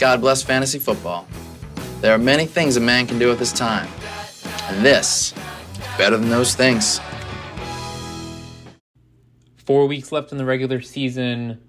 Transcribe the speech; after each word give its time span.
God 0.00 0.22
bless 0.22 0.42
fantasy 0.42 0.78
football. 0.78 1.28
There 2.00 2.14
are 2.14 2.18
many 2.18 2.46
things 2.46 2.78
a 2.78 2.80
man 2.80 3.06
can 3.06 3.18
do 3.18 3.28
with 3.28 3.38
his 3.38 3.52
time. 3.52 3.86
And 4.62 4.82
this 4.82 5.34
is 5.74 5.98
better 5.98 6.16
than 6.16 6.30
those 6.30 6.54
things. 6.54 6.98
Four 9.58 9.86
weeks 9.86 10.10
left 10.10 10.32
in 10.32 10.38
the 10.38 10.46
regular 10.46 10.80
season. 10.80 11.60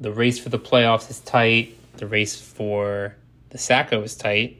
The 0.00 0.10
race 0.10 0.38
for 0.38 0.48
the 0.48 0.58
playoffs 0.58 1.10
is 1.10 1.20
tight. 1.20 1.76
The 1.98 2.06
race 2.06 2.40
for 2.40 3.16
the 3.50 3.58
Sacco 3.58 4.00
is 4.02 4.16
tight. 4.16 4.56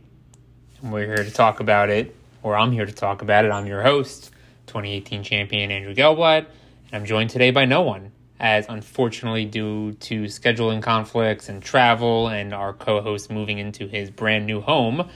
And 0.82 0.92
we're 0.92 1.06
here 1.06 1.24
to 1.24 1.30
talk 1.30 1.60
about 1.60 1.88
it, 1.88 2.14
or 2.42 2.56
I'm 2.56 2.72
here 2.72 2.84
to 2.84 2.92
talk 2.92 3.22
about 3.22 3.46
it. 3.46 3.52
I'm 3.52 3.66
your 3.66 3.82
host, 3.82 4.30
2018 4.66 5.22
champion 5.22 5.70
Andrew 5.70 5.94
Gelblad, 5.94 6.40
and 6.40 6.46
I'm 6.92 7.06
joined 7.06 7.30
today 7.30 7.52
by 7.52 7.64
no 7.64 7.80
one, 7.80 8.12
as 8.42 8.66
unfortunately, 8.68 9.44
due 9.44 9.92
to 9.92 10.24
scheduling 10.24 10.82
conflicts 10.82 11.48
and 11.48 11.62
travel 11.62 12.26
and 12.26 12.52
our 12.52 12.72
co 12.72 13.00
host 13.00 13.30
moving 13.30 13.58
into 13.58 13.86
his 13.86 14.10
brand 14.10 14.46
new 14.46 14.60
home, 14.60 15.08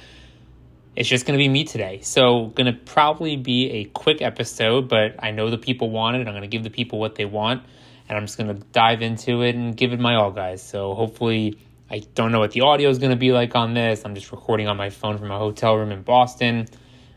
it's 0.94 1.08
just 1.08 1.26
going 1.26 1.36
to 1.36 1.42
be 1.42 1.48
me 1.48 1.64
today. 1.64 2.00
So, 2.02 2.46
going 2.54 2.72
to 2.72 2.80
probably 2.80 3.36
be 3.36 3.70
a 3.72 3.84
quick 3.86 4.22
episode, 4.22 4.88
but 4.88 5.16
I 5.18 5.32
know 5.32 5.50
the 5.50 5.58
people 5.58 5.90
want 5.90 6.16
it. 6.16 6.20
I'm 6.20 6.32
going 6.34 6.42
to 6.42 6.46
give 6.46 6.62
the 6.62 6.70
people 6.70 7.00
what 7.00 7.16
they 7.16 7.24
want, 7.24 7.64
and 8.08 8.16
I'm 8.16 8.26
just 8.26 8.38
going 8.38 8.56
to 8.56 8.64
dive 8.70 9.02
into 9.02 9.42
it 9.42 9.56
and 9.56 9.76
give 9.76 9.92
it 9.92 9.98
my 9.98 10.14
all, 10.14 10.30
guys. 10.30 10.62
So, 10.62 10.94
hopefully, 10.94 11.58
I 11.90 12.04
don't 12.14 12.30
know 12.30 12.38
what 12.38 12.52
the 12.52 12.60
audio 12.60 12.88
is 12.88 12.98
going 12.98 13.10
to 13.10 13.16
be 13.16 13.32
like 13.32 13.56
on 13.56 13.74
this. 13.74 14.04
I'm 14.04 14.14
just 14.14 14.30
recording 14.30 14.68
on 14.68 14.76
my 14.76 14.90
phone 14.90 15.18
from 15.18 15.32
a 15.32 15.38
hotel 15.38 15.76
room 15.76 15.90
in 15.90 16.02
Boston. 16.02 16.68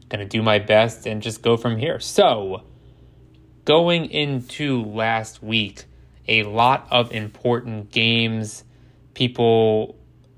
Going 0.10 0.22
to 0.22 0.26
do 0.26 0.42
my 0.42 0.58
best 0.58 1.06
and 1.06 1.22
just 1.22 1.44
go 1.44 1.56
from 1.56 1.78
here. 1.78 2.00
So, 2.00 2.64
going 3.64 4.10
into 4.10 4.84
last 4.86 5.44
week, 5.44 5.86
a 6.30 6.44
lot 6.44 6.88
of 6.92 7.12
important 7.12 7.92
games. 7.92 8.64
People 9.14 9.96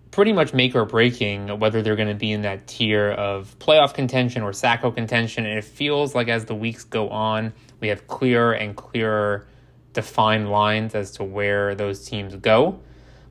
pretty 0.09 0.33
much 0.33 0.53
make 0.53 0.75
or 0.75 0.85
breaking 0.85 1.47
whether 1.59 1.81
they're 1.81 1.95
going 1.95 2.07
to 2.07 2.15
be 2.15 2.31
in 2.31 2.41
that 2.41 2.67
tier 2.67 3.11
of 3.11 3.57
playoff 3.59 3.93
contention 3.93 4.41
or 4.41 4.53
SACO 4.53 4.91
contention. 4.91 5.45
And 5.45 5.57
it 5.57 5.63
feels 5.63 6.15
like 6.15 6.27
as 6.27 6.45
the 6.45 6.55
weeks 6.55 6.83
go 6.83 7.09
on, 7.09 7.53
we 7.79 7.89
have 7.89 8.07
clearer 8.07 8.53
and 8.53 8.75
clearer 8.75 9.47
defined 9.93 10.49
lines 10.49 10.95
as 10.95 11.11
to 11.11 11.23
where 11.23 11.75
those 11.75 12.07
teams 12.07 12.35
go. 12.35 12.79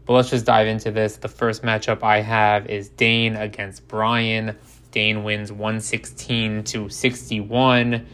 But 0.07 0.15
let's 0.15 0.31
just 0.31 0.47
dive 0.47 0.67
into 0.67 0.91
this. 0.91 1.17
The 1.17 1.29
first 1.29 1.63
matchup 1.63 2.03
I 2.03 2.21
have 2.21 2.67
is 2.67 2.89
Dane 2.89 3.37
against 3.37 3.87
Brian. 3.87 4.57
Dane 4.91 5.23
wins 5.23 5.53
116 5.53 6.65
to 6.65 6.89
61. 6.89 8.07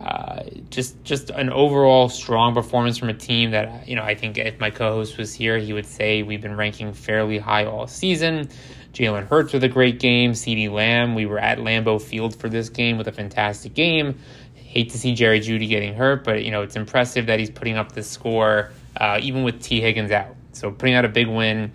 Uh, 0.00 0.44
just 0.70 1.02
just 1.04 1.28
an 1.30 1.50
overall 1.50 2.08
strong 2.08 2.54
performance 2.54 2.96
from 2.96 3.10
a 3.10 3.14
team 3.14 3.50
that 3.50 3.86
you 3.86 3.94
know 3.94 4.02
I 4.02 4.14
think 4.14 4.38
if 4.38 4.58
my 4.58 4.70
co-host 4.70 5.18
was 5.18 5.34
here, 5.34 5.58
he 5.58 5.74
would 5.74 5.86
say 5.86 6.22
we've 6.22 6.40
been 6.40 6.56
ranking 6.56 6.92
fairly 6.94 7.38
high 7.38 7.66
all 7.66 7.86
season. 7.86 8.48
Jalen 8.94 9.28
Hurts 9.28 9.52
with 9.52 9.62
a 9.62 9.68
great 9.68 10.00
game. 10.00 10.32
CeeDee 10.32 10.70
Lamb, 10.70 11.14
we 11.14 11.26
were 11.26 11.38
at 11.38 11.58
Lambeau 11.58 12.00
Field 12.00 12.34
for 12.34 12.48
this 12.48 12.70
game 12.70 12.96
with 12.96 13.08
a 13.08 13.12
fantastic 13.12 13.74
game. 13.74 14.18
Hate 14.54 14.90
to 14.90 14.98
see 14.98 15.14
Jerry 15.14 15.40
Jeudy 15.40 15.68
getting 15.68 15.94
hurt, 15.94 16.24
but 16.24 16.44
you 16.44 16.50
know 16.50 16.62
it's 16.62 16.76
impressive 16.76 17.26
that 17.26 17.38
he's 17.38 17.50
putting 17.50 17.76
up 17.76 17.92
this 17.92 18.08
score 18.08 18.70
uh, 18.96 19.18
even 19.20 19.42
with 19.42 19.62
Tee 19.62 19.80
Higgins 19.80 20.10
out. 20.10 20.34
So 20.52 20.70
putting 20.70 20.94
out 20.94 21.04
a 21.04 21.08
big 21.08 21.28
win. 21.28 21.72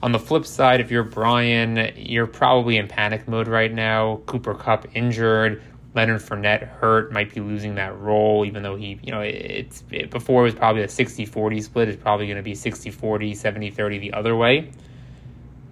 On 0.00 0.12
the 0.12 0.18
flip 0.18 0.46
side, 0.46 0.80
if 0.80 0.92
you're 0.92 1.02
Brian, 1.02 1.92
you're 1.96 2.28
probably 2.28 2.76
in 2.76 2.86
panic 2.86 3.26
mode 3.26 3.48
right 3.48 3.72
now. 3.72 4.20
Cooper 4.26 4.54
Kupp 4.54 4.86
injured. 4.94 5.60
Leonard 5.98 6.20
Fournette 6.20 6.68
hurt, 6.68 7.10
might 7.10 7.34
be 7.34 7.40
losing 7.40 7.74
that 7.74 7.98
role, 7.98 8.44
even 8.46 8.62
though 8.62 8.76
he, 8.76 9.00
you 9.02 9.10
know, 9.10 9.20
it's 9.20 9.82
it, 9.90 10.12
before 10.12 10.42
it 10.42 10.44
was 10.44 10.54
probably 10.54 10.82
a 10.82 10.88
60 10.88 11.26
40 11.26 11.60
split. 11.60 11.88
It's 11.88 12.00
probably 12.00 12.26
going 12.26 12.36
to 12.36 12.42
be 12.44 12.54
60 12.54 12.92
40, 12.92 13.34
70 13.34 13.72
30 13.72 13.98
the 13.98 14.12
other 14.12 14.36
way, 14.36 14.70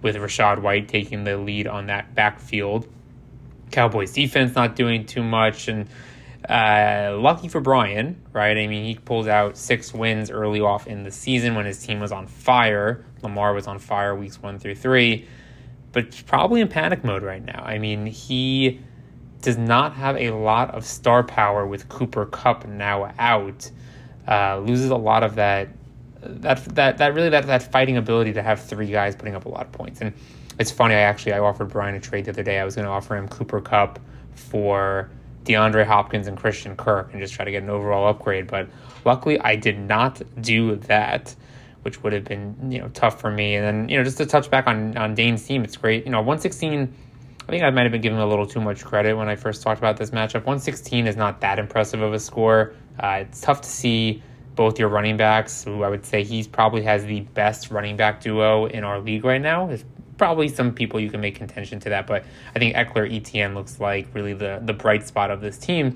with 0.01 0.17
Rachaad 0.17 0.61
White 0.61 0.89
taking 0.89 1.23
the 1.23 1.37
lead 1.37 1.65
on 1.65 1.85
that 1.85 2.13
backfield. 2.13 2.89
Cowboys 3.71 4.11
defense 4.11 4.53
not 4.53 4.75
doing 4.75 5.05
too 5.05 5.23
much. 5.23 5.69
And 5.69 5.87
uh, 6.49 7.15
lucky 7.17 7.47
for 7.47 7.61
Brian, 7.61 8.21
right? 8.33 8.57
I 8.57 8.67
mean, 8.67 8.83
he 8.83 8.95
pulls 8.95 9.27
out 9.27 9.55
six 9.55 9.93
wins 9.93 10.29
early 10.29 10.59
off 10.59 10.87
in 10.87 11.03
the 11.03 11.11
season 11.11 11.55
when 11.55 11.65
his 11.65 11.81
team 11.81 12.01
was 12.01 12.11
on 12.11 12.27
fire. 12.27 13.05
Lamar 13.21 13.53
was 13.53 13.65
on 13.65 13.79
fire 13.79 14.13
weeks 14.13 14.41
one 14.41 14.59
through 14.59 14.75
three, 14.75 15.25
but 15.93 16.21
probably 16.25 16.59
in 16.59 16.67
panic 16.67 17.05
mode 17.05 17.23
right 17.23 17.45
now. 17.45 17.63
I 17.65 17.79
mean, 17.79 18.05
he 18.05 18.81
does 19.41 19.57
not 19.57 19.93
have 19.93 20.17
a 20.17 20.31
lot 20.31 20.73
of 20.73 20.85
star 20.85 21.23
power 21.23 21.65
with 21.65 21.89
Cooper 21.89 22.25
Kupp 22.25 22.65
now 22.67 23.13
out. 23.19 23.69
Uh, 24.27 24.59
loses 24.59 24.89
a 24.89 24.95
lot 24.95 25.23
of 25.23 25.35
that 25.35 25.69
that 26.21 26.63
that 26.75 26.97
that 26.97 27.13
really 27.13 27.29
that 27.29 27.45
that 27.47 27.71
fighting 27.71 27.97
ability 27.97 28.33
to 28.33 28.41
have 28.41 28.61
three 28.61 28.87
guys 28.87 29.15
putting 29.15 29.35
up 29.35 29.45
a 29.45 29.49
lot 29.49 29.65
of 29.65 29.71
points. 29.71 30.01
And 30.01 30.13
it's 30.59 30.71
funny, 30.71 30.95
I 30.95 30.99
actually 30.99 31.33
I 31.33 31.39
offered 31.39 31.69
Brian 31.69 31.95
a 31.95 31.99
trade 31.99 32.25
the 32.25 32.31
other 32.31 32.43
day. 32.43 32.59
I 32.59 32.65
was 32.65 32.75
going 32.75 32.85
to 32.85 32.91
offer 32.91 33.15
him 33.15 33.27
Cooper 33.27 33.61
Kupp 33.61 33.99
for 34.33 35.09
DeAndre 35.45 35.85
Hopkins 35.85 36.27
and 36.27 36.37
Christian 36.37 36.75
Kirk 36.75 37.11
and 37.11 37.21
just 37.21 37.33
try 37.33 37.45
to 37.45 37.51
get 37.51 37.63
an 37.63 37.69
overall 37.69 38.07
upgrade. 38.07 38.47
But 38.47 38.67
luckily, 39.05 39.39
I 39.39 39.55
did 39.55 39.79
not 39.79 40.21
do 40.41 40.75
that, 40.75 41.35
which 41.83 42.03
would 42.03 42.13
have 42.13 42.25
been 42.25 42.71
you 42.71 42.79
know 42.79 42.89
tough 42.89 43.21
for 43.21 43.31
me. 43.31 43.55
And 43.55 43.65
then 43.65 43.89
you 43.89 43.97
know 43.97 44.03
just 44.03 44.17
to 44.17 44.25
touch 44.25 44.49
back 44.49 44.67
on 44.67 44.97
on 44.97 45.15
Dane's 45.15 45.45
team, 45.45 45.63
it's 45.63 45.77
great. 45.77 46.05
You 46.05 46.11
know, 46.11 46.21
one 46.21 46.39
sixteen 46.39 46.93
I 47.47 47.51
think 47.51 47.63
I 47.63 47.69
might 47.69 47.83
have 47.83 47.93
been 47.93 48.01
giving 48.01 48.19
a 48.19 48.27
little 48.27 48.45
too 48.45 48.59
much 48.59 48.83
credit 48.83 49.15
when 49.15 49.29
I 49.29 49.37
first 49.37 49.63
talked 49.63 49.79
about 49.79 49.95
this 49.95 50.09
matchup. 50.09 50.43
116 50.45 51.07
is 51.07 51.15
not 51.15 51.39
that 51.41 51.59
impressive 51.59 52.01
of 52.01 52.13
a 52.13 52.19
score. 52.19 52.73
Uh, 52.99 53.19
it's 53.21 53.39
tough 53.39 53.61
to 53.61 53.69
see 53.69 54.21
both 54.55 54.77
your 54.77 54.89
running 54.89 55.15
backs, 55.15 55.63
who 55.63 55.83
I 55.83 55.89
would 55.89 56.05
say 56.05 56.25
he's 56.25 56.45
probably 56.45 56.81
has 56.81 57.05
the 57.05 57.21
best 57.21 57.71
running 57.71 57.95
back 57.95 58.19
duo 58.19 58.65
in 58.65 58.83
our 58.83 58.99
league 58.99 59.23
right 59.23 59.41
now. 59.41 59.65
There's 59.67 59.85
probably 60.17 60.49
some 60.49 60.73
people 60.73 60.99
you 60.99 61.09
can 61.09 61.21
make 61.21 61.35
contention 61.35 61.79
to 61.81 61.89
that, 61.89 62.05
but 62.05 62.25
I 62.53 62.59
think 62.59 62.75
Ekeler 62.75 63.09
Etienne 63.09 63.55
looks 63.55 63.79
like 63.79 64.13
really 64.13 64.33
the 64.33 64.59
the 64.65 64.73
bright 64.73 65.07
spot 65.07 65.31
of 65.31 65.39
this 65.39 65.57
team. 65.57 65.95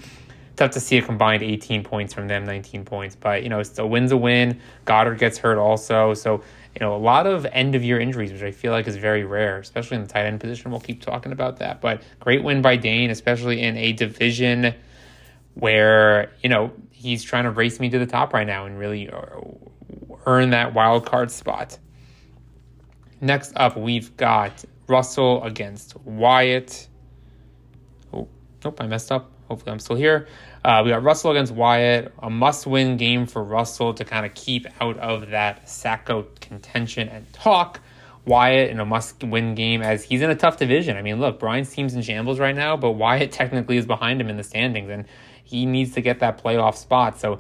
Tough 0.55 0.71
to 0.71 0.79
see 0.79 0.97
a 0.99 1.01
combined 1.01 1.43
18 1.43 1.83
points 1.83 2.13
from 2.13 2.27
them, 2.27 2.45
19 2.45 2.85
points, 2.85 3.15
but 3.15 3.43
you 3.43 3.49
know, 3.49 3.59
it's 3.59 3.69
still 3.69 3.89
wins 3.89 4.11
a 4.11 4.17
win. 4.17 4.61
Goedert 4.85 5.17
gets 5.17 5.37
hurt 5.37 5.57
also, 5.57 6.13
so 6.13 6.43
you 6.73 6.79
know, 6.79 6.95
a 6.95 6.97
lot 6.97 7.27
of 7.27 7.45
end 7.45 7.75
of 7.75 7.83
year 7.83 7.99
injuries, 7.99 8.31
which 8.31 8.43
I 8.43 8.51
feel 8.51 8.71
like 8.71 8.87
is 8.87 8.95
very 8.95 9.25
rare, 9.25 9.59
especially 9.59 9.97
in 9.97 10.03
the 10.03 10.09
tight 10.09 10.25
end 10.25 10.39
position. 10.39 10.71
We'll 10.71 10.79
keep 10.79 11.01
talking 11.01 11.31
about 11.31 11.57
that. 11.59 11.81
But 11.81 12.01
great 12.19 12.43
win 12.43 12.61
by 12.61 12.77
Dane, 12.77 13.09
especially 13.09 13.61
in 13.61 13.75
a 13.77 13.91
division 13.93 14.73
where, 15.55 16.31
you 16.41 16.49
know, 16.49 16.71
he's 16.91 17.23
trying 17.23 17.43
to 17.43 17.51
race 17.51 17.79
me 17.79 17.89
to 17.89 17.99
the 17.99 18.05
top 18.05 18.33
right 18.33 18.47
now 18.47 18.65
and 18.65 18.79
really 18.79 19.09
uh, 19.09 19.25
earn 20.25 20.51
that 20.51 20.73
wild 20.73 21.05
card 21.05 21.29
spot. 21.29 21.77
Next 23.19 23.51
up, 23.55 23.75
we've 23.77 24.15
got 24.17 24.63
Russell 24.87 25.43
against 25.43 25.95
Wyatt. 26.05 26.87
Oh, 28.13 28.27
nope, 28.63 28.81
I 28.81 28.87
messed 28.87 29.11
up. 29.11 29.31
Hopefully, 29.47 29.71
I'm 29.73 29.79
still 29.79 29.97
here. 29.97 30.27
Uh, 30.63 30.81
we 30.83 30.91
got 30.91 31.01
Russell 31.01 31.31
against 31.31 31.53
Wyatt, 31.53 32.13
a 32.19 32.29
must 32.29 32.67
win 32.67 32.97
game 32.97 33.25
for 33.25 33.43
Russell 33.43 33.95
to 33.95 34.05
kind 34.05 34.27
of 34.27 34.33
keep 34.35 34.67
out 34.79 34.97
of 34.97 35.31
that 35.31 35.67
Sacco 35.67 36.27
contention 36.39 37.09
and 37.09 37.31
talk. 37.33 37.79
Wyatt 38.25 38.69
in 38.69 38.79
a 38.79 38.85
must 38.85 39.23
win 39.23 39.55
game 39.55 39.81
as 39.81 40.03
he's 40.03 40.21
in 40.21 40.29
a 40.29 40.35
tough 40.35 40.57
division. 40.57 40.95
I 40.97 41.01
mean, 41.01 41.19
look, 41.19 41.39
Brian's 41.39 41.71
team's 41.71 41.95
in 41.95 42.03
shambles 42.03 42.39
right 42.39 42.55
now, 42.55 42.77
but 42.77 42.91
Wyatt 42.91 43.31
technically 43.31 43.77
is 43.77 43.87
behind 43.87 44.21
him 44.21 44.29
in 44.29 44.37
the 44.37 44.43
standings 44.43 44.89
and 44.91 45.05
he 45.43 45.65
needs 45.65 45.93
to 45.93 46.01
get 46.01 46.19
that 46.19 46.43
playoff 46.43 46.75
spot. 46.75 47.19
So 47.19 47.39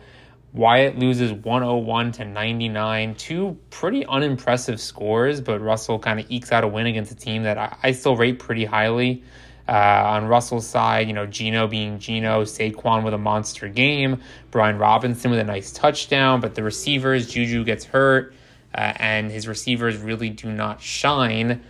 Wyatt 0.53 0.97
loses 0.97 1.31
101 1.31 2.13
to 2.13 2.25
99. 2.25 3.15
Two 3.15 3.57
pretty 3.69 4.03
unimpressive 4.07 4.81
scores, 4.81 5.39
but 5.39 5.61
Russell 5.61 5.99
kind 5.99 6.19
of 6.19 6.25
ekes 6.29 6.51
out 6.51 6.63
a 6.63 6.67
win 6.67 6.87
against 6.87 7.11
a 7.11 7.15
team 7.15 7.43
that 7.43 7.59
I, 7.59 7.77
I 7.83 7.91
still 7.91 8.15
rate 8.15 8.39
pretty 8.39 8.65
highly. 8.65 9.23
Uh, 9.71 10.03
on 10.05 10.27
Russell's 10.27 10.67
side, 10.67 11.07
you 11.07 11.13
know, 11.13 11.25
Geno 11.25 11.65
being 11.65 11.97
Geno, 11.97 12.43
Saquon 12.43 13.05
with 13.05 13.13
a 13.13 13.17
monster 13.17 13.69
game, 13.69 14.19
Brian 14.49 14.77
Robinson 14.77 15.31
with 15.31 15.39
a 15.39 15.45
nice 15.45 15.71
touchdown, 15.71 16.41
but 16.41 16.55
the 16.55 16.61
receivers, 16.61 17.31
Juju 17.31 17.63
gets 17.63 17.85
hurt, 17.85 18.33
uh, 18.75 18.91
and 18.97 19.31
his 19.31 19.47
receivers 19.47 19.95
really 19.95 20.29
do 20.29 20.51
not 20.51 20.81
shine. 20.81 21.63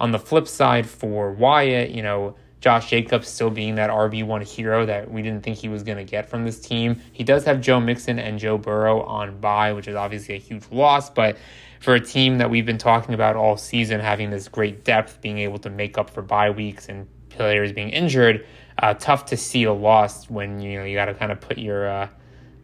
On 0.00 0.10
the 0.10 0.18
flip 0.18 0.48
side 0.48 0.84
for 0.84 1.30
Wyatt, 1.30 1.90
you 1.90 2.02
know, 2.02 2.34
Josh 2.58 2.90
Jacobs 2.90 3.28
still 3.28 3.50
being 3.50 3.76
that 3.76 3.88
RB1 3.88 4.42
hero 4.42 4.84
that 4.86 5.08
we 5.08 5.22
didn't 5.22 5.44
think 5.44 5.56
he 5.56 5.68
was 5.68 5.84
going 5.84 5.98
to 5.98 6.04
get 6.04 6.28
from 6.28 6.44
this 6.44 6.58
team. 6.58 7.00
He 7.12 7.22
does 7.22 7.44
have 7.44 7.60
Joe 7.60 7.78
Mixon 7.78 8.18
and 8.18 8.36
Joe 8.40 8.58
Burrow 8.58 9.02
on 9.02 9.38
bye, 9.38 9.72
which 9.74 9.86
is 9.86 9.94
obviously 9.94 10.34
a 10.34 10.38
huge 10.38 10.64
loss, 10.72 11.08
but 11.08 11.36
for 11.78 11.94
a 11.94 12.00
team 12.00 12.38
that 12.38 12.50
we've 12.50 12.66
been 12.66 12.78
talking 12.78 13.14
about 13.14 13.36
all 13.36 13.56
season, 13.56 14.00
having 14.00 14.30
this 14.30 14.48
great 14.48 14.82
depth, 14.82 15.20
being 15.20 15.38
able 15.38 15.58
to 15.58 15.70
make 15.70 15.98
up 15.98 16.10
for 16.10 16.20
bye 16.20 16.50
weeks 16.50 16.88
and 16.88 17.06
players 17.36 17.72
being 17.72 17.90
injured, 17.90 18.46
uh, 18.78 18.94
tough 18.94 19.26
to 19.26 19.36
see 19.36 19.64
a 19.64 19.72
loss 19.72 20.28
when 20.28 20.60
you 20.60 20.78
know 20.78 20.84
you 20.84 20.94
got 20.94 21.06
to 21.06 21.14
kind 21.14 21.32
of 21.32 21.40
put 21.40 21.58
your 21.58 21.88
uh, 21.88 22.08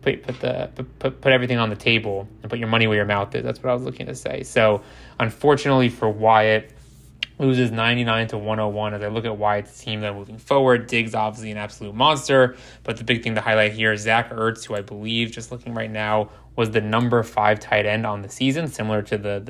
put 0.02 0.22
put 0.22 0.40
the 0.40 0.70
put 0.98 1.20
put 1.20 1.32
everything 1.32 1.58
on 1.58 1.70
the 1.70 1.76
table 1.76 2.28
and 2.42 2.50
put 2.50 2.58
your 2.58 2.68
money 2.68 2.86
where 2.86 2.96
your 2.96 3.06
mouth 3.06 3.34
is. 3.34 3.44
That's 3.44 3.62
what 3.62 3.70
I 3.70 3.74
was 3.74 3.82
looking 3.82 4.06
to 4.06 4.14
say. 4.14 4.42
So 4.42 4.82
unfortunately 5.18 5.88
for 5.88 6.08
Wyatt, 6.08 6.72
loses 7.40 7.70
99 7.70 8.28
to 8.28 8.38
101 8.38 8.94
as 8.94 9.02
I 9.02 9.08
look 9.08 9.24
at 9.24 9.36
Wyatt's 9.36 9.82
team 9.82 10.02
that 10.02 10.14
moving 10.14 10.38
forward. 10.38 10.86
Diggs 10.86 11.14
obviously 11.14 11.50
an 11.50 11.56
absolute 11.56 11.94
monster, 11.94 12.56
but 12.84 12.98
the 12.98 13.04
big 13.04 13.22
thing 13.22 13.34
to 13.34 13.40
highlight 13.40 13.72
here 13.72 13.92
is 13.92 14.02
Zach 14.02 14.30
Ertz, 14.30 14.64
who 14.66 14.74
I 14.74 14.82
believe, 14.82 15.30
just 15.30 15.50
looking 15.50 15.74
right 15.74 15.90
now, 15.90 16.30
was 16.56 16.70
the 16.70 16.80
number 16.80 17.22
five 17.22 17.60
tight 17.60 17.86
end 17.86 18.04
on 18.06 18.22
the 18.22 18.28
season, 18.28 18.68
similar 18.68 19.02
to 19.02 19.16
the 19.16 19.40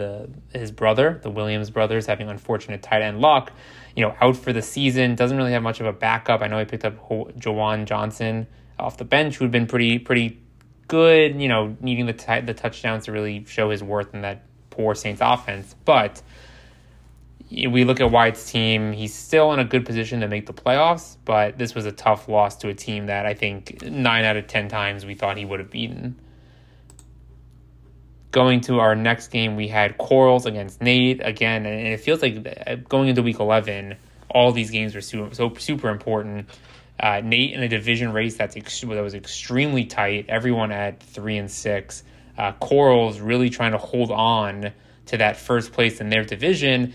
the 0.52 0.58
his 0.58 0.70
brother, 0.70 1.18
the 1.22 1.30
Williams 1.30 1.70
brothers, 1.70 2.06
having 2.06 2.28
unfortunate 2.28 2.82
tight 2.82 3.02
end 3.02 3.20
luck. 3.20 3.52
You 3.96 4.04
know, 4.04 4.16
out 4.20 4.36
for 4.36 4.52
the 4.52 4.62
season, 4.62 5.14
doesn't 5.14 5.36
really 5.36 5.52
have 5.52 5.62
much 5.62 5.80
of 5.80 5.86
a 5.86 5.92
backup. 5.92 6.42
I 6.42 6.46
know 6.46 6.58
he 6.58 6.64
picked 6.64 6.84
up 6.84 7.08
Juwan 7.08 7.86
Johnson 7.86 8.46
off 8.78 8.96
the 8.96 9.04
bench, 9.04 9.36
who'd 9.36 9.50
been 9.50 9.66
pretty 9.66 9.98
pretty 9.98 10.40
good. 10.88 11.40
You 11.40 11.48
know, 11.48 11.76
needing 11.80 12.06
the 12.06 12.12
t- 12.12 12.40
the 12.40 12.54
touchdowns 12.54 13.06
to 13.06 13.12
really 13.12 13.44
show 13.46 13.70
his 13.70 13.82
worth 13.82 14.14
in 14.14 14.22
that 14.22 14.44
poor 14.70 14.94
Saints 14.94 15.20
offense, 15.22 15.74
but 15.84 16.22
we 17.50 17.84
look 17.84 18.00
at 18.00 18.10
Wyatt's 18.10 18.50
team, 18.50 18.92
he's 18.92 19.12
still 19.12 19.52
in 19.52 19.58
a 19.58 19.64
good 19.64 19.84
position 19.84 20.20
to 20.20 20.28
make 20.28 20.46
the 20.46 20.52
playoffs, 20.52 21.16
but 21.24 21.58
this 21.58 21.74
was 21.74 21.84
a 21.84 21.92
tough 21.92 22.28
loss 22.28 22.56
to 22.58 22.68
a 22.68 22.74
team 22.74 23.06
that 23.06 23.26
I 23.26 23.34
think 23.34 23.82
nine 23.82 24.24
out 24.24 24.36
of 24.36 24.46
10 24.46 24.68
times 24.68 25.04
we 25.04 25.14
thought 25.14 25.36
he 25.36 25.44
would 25.44 25.58
have 25.58 25.70
beaten. 25.70 26.16
Going 28.32 28.60
to 28.62 28.78
our 28.80 28.94
next 28.94 29.28
game, 29.28 29.56
we 29.56 29.68
had 29.68 29.98
Corals 29.98 30.46
against 30.46 30.80
Nate 30.80 31.20
again, 31.24 31.66
and 31.66 31.88
it 31.88 32.00
feels 32.00 32.22
like 32.22 32.64
uh, 32.66 32.76
going 32.88 33.08
into 33.08 33.22
week 33.22 33.40
11, 33.40 33.96
all 34.28 34.52
these 34.52 34.70
games 34.70 34.94
were 34.94 35.00
super, 35.00 35.34
so 35.34 35.52
super 35.54 35.88
important. 35.88 36.48
Uh, 36.98 37.20
Nate 37.24 37.54
in 37.54 37.62
a 37.62 37.68
division 37.68 38.12
race 38.12 38.36
that's 38.36 38.56
ex- 38.56 38.82
that 38.82 39.02
was 39.02 39.14
extremely 39.14 39.84
tight, 39.84 40.26
everyone 40.28 40.70
at 40.70 41.02
three 41.02 41.38
and 41.38 41.50
six. 41.50 42.04
Uh, 42.38 42.52
Corals 42.52 43.20
really 43.20 43.50
trying 43.50 43.72
to 43.72 43.78
hold 43.78 44.10
on 44.10 44.72
to 45.06 45.16
that 45.16 45.36
first 45.36 45.72
place 45.72 46.00
in 46.00 46.08
their 46.08 46.24
division 46.24 46.94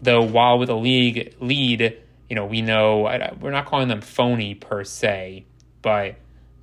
though 0.00 0.22
while 0.22 0.58
with 0.58 0.68
a 0.68 0.74
league 0.74 1.34
lead, 1.40 1.98
you 2.28 2.36
know, 2.36 2.46
we 2.46 2.62
know 2.62 3.02
we're 3.40 3.50
not 3.50 3.66
calling 3.66 3.88
them 3.88 4.00
phony 4.00 4.54
per 4.54 4.84
se, 4.84 5.46
but 5.82 6.16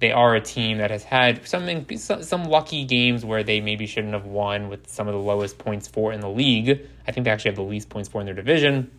they 0.04 0.12
are 0.12 0.36
a 0.36 0.42
team 0.42 0.80
that 0.80 0.92
has 0.92 1.06
had 1.06 1.48
something 1.48 1.98
some 1.98 2.44
lucky 2.44 2.84
games 2.84 3.24
where 3.24 3.42
they 3.42 3.62
maybe 3.62 3.88
shouldn't 3.88 4.12
have 4.12 4.26
won 4.26 4.68
with 4.68 4.86
some 4.90 5.08
of 5.08 5.14
the 5.14 5.20
lowest 5.20 5.58
points 5.58 5.88
for 5.88 6.12
in 6.12 6.20
the 6.20 6.30
league. 6.30 6.86
I 7.08 7.14
think 7.14 7.24
they 7.24 7.32
actually 7.32 7.52
have 7.52 7.56
the 7.56 7.64
least 7.64 7.88
points 7.88 8.10
for 8.10 8.20
in 8.20 8.26
their 8.26 8.36
division. 8.36 8.92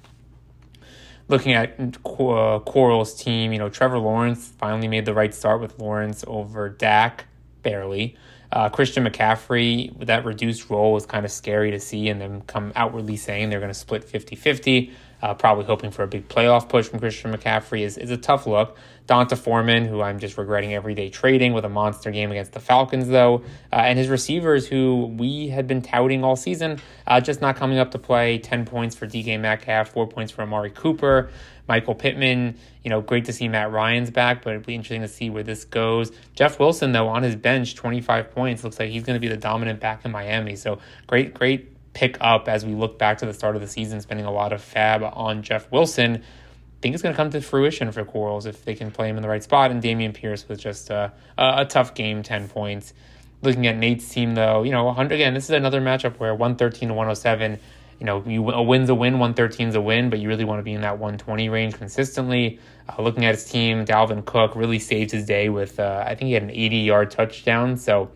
Looking 1.29 1.53
at 1.53 1.79
uh, 1.79 2.59
Coral's 2.61 3.15
team, 3.15 3.53
you 3.53 3.59
know, 3.59 3.69
Trevor 3.69 3.99
Lawrence 3.99 4.49
finally 4.49 4.89
made 4.89 5.05
the 5.05 5.12
right 5.12 5.35
start 5.35 5.61
with 5.61 5.79
Lawrence 5.79 6.25
over 6.27 6.71
Dak, 6.71 7.27
barely. 7.62 8.17
Uh, 8.51 8.71
Christian 8.71 9.05
McCaffrey, 9.05 10.06
that 10.06 10.25
reduced 10.25 10.71
role, 10.71 10.95
was 10.95 11.05
kind 11.05 11.27
of 11.27 11.31
scary 11.31 11.71
to 11.71 11.81
see, 11.81 12.09
and 12.09 12.19
them 12.19 12.41
come 12.43 12.73
outwardly 12.77 13.19
saying 13.19 13.51
they're 13.51 13.61
going 13.61 13.69
to 13.69 13.79
split 13.79 14.05
50 14.05 14.37
50. 14.37 14.91
Uh, 15.25 15.32
probably 15.32 15.65
hoping 15.65 15.91
for 15.91 16.03
a 16.03 16.06
big 16.06 16.29
playoff 16.29 16.69
push 16.69 16.87
from 16.87 16.99
Christian 16.99 17.32
McCaffrey 17.32 17.81
is, 17.81 17.97
is 17.97 18.11
a 18.11 18.17
tough 18.19 18.47
look. 18.47 18.76
D'Onta 19.06 19.38
Foreman, 19.38 19.87
who 19.87 20.03
I'm 20.03 20.19
just 20.19 20.37
regretting 20.37 20.75
every 20.75 20.94
day 20.94 21.09
trading 21.09 21.55
with 21.55 21.65
a 21.65 21.69
monster 21.71 22.11
game 22.11 22.31
against 22.31 22.53
the 22.53 22.61
Falcons, 22.61 23.09
though, 23.09 23.43
uh, 23.73 23.76
and 23.76 23.99
his 23.99 24.09
receivers, 24.09 24.67
who 24.67 25.06
we 25.17 25.49
had 25.49 25.67
been 25.67 25.81
touting 25.81 26.23
all 26.23 26.37
season, 26.37 26.79
uh, 27.06 27.23
just 27.23 27.41
not 27.41 27.56
coming 27.56 27.79
up 27.79 27.91
to 27.93 27.99
play. 27.99 28.37
10 28.37 28.67
points 28.67 28.94
for 28.94 29.06
DK 29.06 29.41
Metcalf, 29.41 29.88
4 29.88 30.06
points 30.09 30.31
for 30.31 30.43
Amari 30.43 30.69
Cooper. 30.69 31.31
Michael 31.67 31.94
Pittman, 31.94 32.59
you 32.82 32.91
know, 32.91 33.00
great 33.00 33.25
to 33.25 33.32
see 33.32 33.49
Matt 33.49 33.73
Ryan's 33.73 34.11
back, 34.11 34.43
but 34.43 34.50
it'll 34.50 34.67
be 34.67 34.75
interesting 34.75 35.00
to 35.00 35.09
see 35.09 35.31
where 35.31 35.43
this 35.43 35.65
goes. 35.65 36.12
Jeff 36.35 36.61
Wilson, 36.61 36.93
though, 36.93 37.09
on 37.09 37.23
his 37.23 37.35
bench, 37.35 37.77
25 37.77 38.31
points. 38.32 38.62
Looks 38.62 38.79
like 38.79 38.91
he's 38.91 39.05
going 39.05 39.17
to 39.17 39.20
be 39.20 39.29
the 39.29 39.38
dominant 39.38 39.81
back 39.81 40.05
in 40.05 40.11
Miami. 40.11 40.55
So 40.56 40.81
great, 41.06 41.32
great 41.32 41.74
pick 41.94 42.19
up 42.20 42.49
as 42.49 42.67
we 42.67 42.75
look 42.75 42.99
back 42.99 43.19
to 43.19 43.26
the 43.26 43.32
start 43.32 43.56
of 43.56 43.62
the 43.62 43.69
season, 43.69 44.00
spending 44.00 44.26
a 44.26 44.32
lot 44.32 44.52
of 44.52 44.62
fab 44.62 45.02
on 45.02 45.43
Jeff 45.43 45.70
Wilson. 45.73 46.17
I 46.17 46.81
think 46.82 46.94
it's 46.94 47.02
going 47.02 47.14
to 47.14 47.17
come 47.17 47.31
to 47.31 47.41
fruition 47.41 47.91
for 47.93 48.05
Corals 48.05 48.44
if 48.44 48.64
they 48.64 48.75
can 48.75 48.91
play 48.91 49.08
him 49.08 49.17
in 49.17 49.23
the 49.23 49.29
right 49.29 49.43
spot. 49.43 49.70
And 49.70 49.82
Dameon 49.82 50.12
Pierce 50.12 50.46
was 50.49 50.58
just 50.58 50.91
a, 50.91 51.12
a, 51.38 51.64
tough 51.64 51.94
game, 51.94 52.23
10 52.23 52.49
points. 52.49 52.93
Looking 53.41 53.67
at 53.67 53.76
Nate's 53.76 54.08
team, 54.08 54.35
though, 54.35 54.64
you 54.64 54.73
know, 54.73 54.85
100, 54.85 55.14
again, 55.14 55.32
this 55.32 55.44
is 55.44 55.50
another 55.50 55.81
matchup 55.81 56.19
where 56.19 56.35
113 56.35 56.88
to 56.88 56.94
107 56.94 57.58
you 58.00 58.06
know, 58.06 58.23
you, 58.26 58.50
a 58.50 58.62
win's 58.62 58.88
a 58.88 58.94
win, 58.94 59.14
113 59.14 59.69
is 59.69 59.75
a 59.75 59.81
win, 59.81 60.11
but 60.11 60.19
you 60.19 60.29
really 60.29 60.44
want 60.44 60.58
to 60.58 60.62
be 60.62 60.73
in 60.73 60.81
that 60.82 60.99
120 60.99 61.49
range 61.49 61.75
consistently. 61.75 62.58
Uh, 62.88 63.02
looking 63.02 63.25
at 63.25 63.35
his 63.35 63.44
team, 63.44 63.85
Dalvin 63.85 64.25
Cook 64.25 64.56
really 64.56 64.79
saved 64.79 65.11
his 65.11 65.25
day 65.25 65.49
with, 65.49 65.79
uh, 65.79 66.05
I 66.06 66.14
think 66.14 66.29
he 66.29 66.32
had 66.32 66.43
an 66.43 66.50
80 66.50 66.76
yard 66.79 67.11
touchdown. 67.11 67.76
So, 67.76 68.11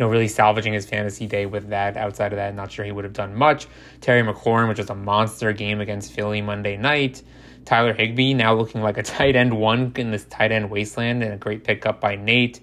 you 0.00 0.06
know, 0.06 0.10
really 0.10 0.28
salvaging 0.28 0.72
his 0.72 0.86
fantasy 0.86 1.26
day 1.26 1.44
with 1.44 1.68
that. 1.68 1.98
Outside 1.98 2.32
of 2.32 2.38
that, 2.38 2.54
not 2.54 2.72
sure 2.72 2.86
he 2.86 2.90
would 2.90 3.04
have 3.04 3.12
done 3.12 3.34
much. 3.34 3.68
Terry 4.00 4.22
McLaurin, 4.22 4.66
which 4.66 4.78
was 4.78 4.88
a 4.88 4.94
monster 4.94 5.52
game 5.52 5.78
against 5.78 6.14
Philly 6.14 6.40
Monday 6.40 6.78
night. 6.78 7.22
Tyler 7.66 7.92
Higbee 7.92 8.32
now 8.32 8.54
looking 8.54 8.80
like 8.80 8.96
a 8.96 9.02
tight 9.18 9.36
end 9.36 9.54
one 9.54 9.92
in 9.96 10.10
this 10.10 10.24
tight 10.24 10.52
end 10.52 10.70
wasteland 10.70 11.22
and 11.22 11.34
a 11.34 11.36
great 11.36 11.64
pickup 11.64 12.00
by 12.00 12.16
Nate. 12.16 12.62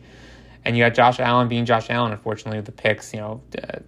And 0.66 0.76
you 0.76 0.84
got 0.84 0.96
Josh 0.96 1.20
Allen 1.20 1.48
being 1.48 1.66
Josh 1.66 1.92
Allen, 1.92 2.12
unfortunately, 2.12 2.58
with 2.58 2.66
the 2.66 2.72
picks, 2.72 3.14
you 3.14 3.20
know, 3.20 3.44
uh, 3.62 3.82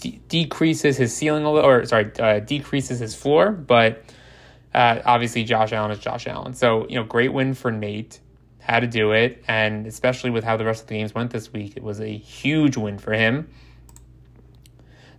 de- 0.00 0.20
decreases 0.26 0.96
his 0.96 1.16
ceiling 1.16 1.44
a 1.44 1.52
little, 1.52 1.70
or 1.70 1.86
sorry, 1.86 2.10
uh, 2.18 2.40
decreases 2.40 2.98
his 2.98 3.14
floor. 3.14 3.52
But 3.52 4.02
uh, 4.74 5.00
obviously, 5.04 5.44
Josh 5.44 5.72
Allen 5.72 5.92
is 5.92 6.00
Josh 6.00 6.26
Allen. 6.26 6.54
So 6.54 6.88
you 6.88 6.96
know, 6.96 7.04
great 7.04 7.32
win 7.32 7.54
for 7.54 7.70
Nate. 7.70 8.18
Had 8.64 8.80
to 8.80 8.86
do 8.86 9.12
it, 9.12 9.44
and 9.46 9.86
especially 9.86 10.30
with 10.30 10.42
how 10.42 10.56
the 10.56 10.64
rest 10.64 10.84
of 10.84 10.88
the 10.88 10.94
games 10.94 11.14
went 11.14 11.30
this 11.30 11.52
week, 11.52 11.76
it 11.76 11.82
was 11.82 12.00
a 12.00 12.16
huge 12.16 12.78
win 12.78 12.96
for 12.96 13.12
him. 13.12 13.46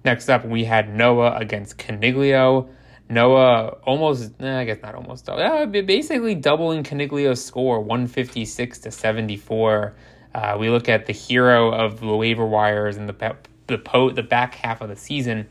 Next 0.03 0.29
up, 0.29 0.45
we 0.45 0.65
had 0.65 0.91
Noah 0.91 1.35
against 1.37 1.77
Caniglio. 1.77 2.67
Noah 3.07 3.77
almost, 3.83 4.31
eh, 4.39 4.59
I 4.59 4.65
guess 4.65 4.81
not 4.81 4.95
almost, 4.95 5.29
uh, 5.29 5.67
basically 5.67 6.33
doubling 6.33 6.81
Caniglio's 6.81 7.45
score, 7.45 7.81
156 7.81 8.79
to 8.79 8.89
74. 8.89 9.95
Uh, 10.33 10.57
we 10.59 10.71
look 10.71 10.89
at 10.89 11.05
the 11.05 11.13
hero 11.13 11.71
of 11.71 11.99
the 11.99 12.15
waiver 12.15 12.47
wires 12.47 12.97
and 12.97 13.07
the 13.07 13.35
the 13.67 13.77
po- 13.77 14.09
the 14.09 14.23
back 14.23 14.55
half 14.55 14.81
of 14.81 14.89
the 14.89 14.95
season. 14.95 15.47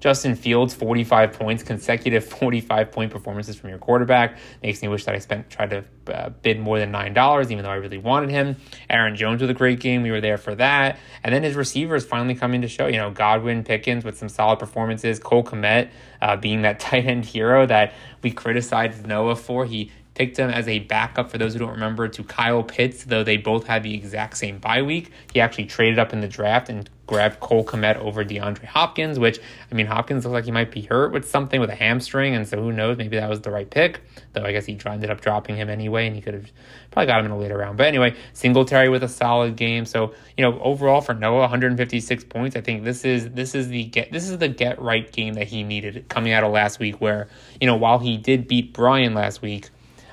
Justin 0.00 0.34
Fields, 0.34 0.74
45 0.74 1.32
points, 1.34 1.62
consecutive 1.62 2.24
45 2.24 2.90
point 2.90 3.12
performances 3.12 3.56
from 3.56 3.68
your 3.68 3.78
quarterback. 3.78 4.38
Makes 4.62 4.82
me 4.82 4.88
wish 4.88 5.04
that 5.04 5.14
I 5.14 5.18
spent 5.18 5.50
tried 5.50 5.70
to 5.70 5.84
uh, 6.12 6.30
bid 6.30 6.58
more 6.58 6.78
than 6.78 6.90
$9, 6.90 7.50
even 7.50 7.62
though 7.62 7.70
I 7.70 7.76
really 7.76 7.98
wanted 7.98 8.30
him. 8.30 8.56
Aaron 8.88 9.14
Jones 9.14 9.42
with 9.42 9.50
a 9.50 9.54
great 9.54 9.78
game. 9.78 10.02
We 10.02 10.10
were 10.10 10.20
there 10.20 10.38
for 10.38 10.54
that. 10.54 10.98
And 11.22 11.34
then 11.34 11.42
his 11.42 11.54
receivers 11.54 12.04
finally 12.04 12.34
coming 12.34 12.62
to 12.62 12.68
show. 12.68 12.86
You 12.86 12.96
know, 12.96 13.10
Godwin, 13.10 13.62
Pickens 13.62 14.04
with 14.04 14.18
some 14.18 14.28
solid 14.28 14.58
performances. 14.58 15.18
Cole 15.18 15.44
Kmet 15.44 15.90
uh, 16.22 16.36
being 16.36 16.62
that 16.62 16.80
tight 16.80 17.04
end 17.06 17.26
hero 17.26 17.66
that 17.66 17.92
we 18.22 18.30
criticized 18.30 19.06
Noah 19.06 19.36
for. 19.36 19.66
He 19.66 19.92
picked 20.14 20.38
him 20.38 20.50
as 20.50 20.66
a 20.68 20.80
backup 20.80 21.30
for 21.30 21.38
those 21.38 21.52
who 21.52 21.58
don't 21.58 21.70
remember 21.70 22.08
to 22.08 22.24
Kyle 22.24 22.62
Pitts, 22.62 23.04
though 23.04 23.24
they 23.24 23.36
both 23.36 23.66
had 23.66 23.82
the 23.82 23.94
exact 23.94 24.36
same 24.36 24.58
bye 24.58 24.82
week. 24.82 25.10
He 25.32 25.40
actually 25.40 25.66
traded 25.66 25.98
up 25.98 26.12
in 26.12 26.20
the 26.20 26.28
draft 26.28 26.68
and 26.68 26.90
grabbed 27.06 27.40
Cole 27.40 27.64
Kmet 27.64 27.96
over 27.96 28.24
DeAndre 28.24 28.64
Hopkins, 28.64 29.18
which 29.18 29.40
I 29.70 29.74
mean 29.74 29.86
Hopkins 29.86 30.24
looks 30.24 30.32
like 30.32 30.44
he 30.44 30.50
might 30.50 30.70
be 30.70 30.82
hurt 30.82 31.12
with 31.12 31.28
something 31.28 31.60
with 31.60 31.70
a 31.70 31.74
hamstring, 31.74 32.34
and 32.34 32.46
so 32.46 32.60
who 32.60 32.72
knows, 32.72 32.98
maybe 32.98 33.16
that 33.16 33.28
was 33.28 33.40
the 33.40 33.50
right 33.50 33.68
pick. 33.68 34.00
Though 34.32 34.44
I 34.44 34.52
guess 34.52 34.66
he 34.66 34.78
ended 34.86 35.10
up 35.10 35.20
dropping 35.20 35.56
him 35.56 35.68
anyway, 35.70 36.06
and 36.06 36.14
he 36.14 36.22
could 36.22 36.34
have 36.34 36.50
probably 36.90 37.06
got 37.06 37.20
him 37.20 37.26
in 37.26 37.32
a 37.32 37.38
later 37.38 37.56
round. 37.56 37.78
But 37.78 37.86
anyway, 37.86 38.14
Singletary 38.32 38.88
with 38.88 39.02
a 39.02 39.08
solid 39.08 39.56
game. 39.56 39.86
So 39.86 40.14
you 40.36 40.42
know, 40.42 40.60
overall 40.60 41.00
for 41.00 41.14
Noah, 41.14 41.40
156 41.40 42.24
points. 42.24 42.56
I 42.56 42.60
think 42.60 42.84
this 42.84 43.04
is 43.04 43.30
this 43.30 43.54
is 43.54 43.68
the 43.68 43.84
get 43.84 44.12
this 44.12 44.28
is 44.28 44.38
the 44.38 44.48
get 44.48 44.80
right 44.80 45.10
game 45.10 45.34
that 45.34 45.48
he 45.48 45.62
needed 45.62 46.06
coming 46.08 46.32
out 46.32 46.44
of 46.44 46.52
last 46.52 46.78
week, 46.78 47.00
where 47.00 47.28
you 47.60 47.66
know 47.66 47.76
while 47.76 47.98
he 47.98 48.16
did 48.16 48.46
beat 48.46 48.72
Brian 48.72 49.14
last 49.14 49.42
week 49.42 49.70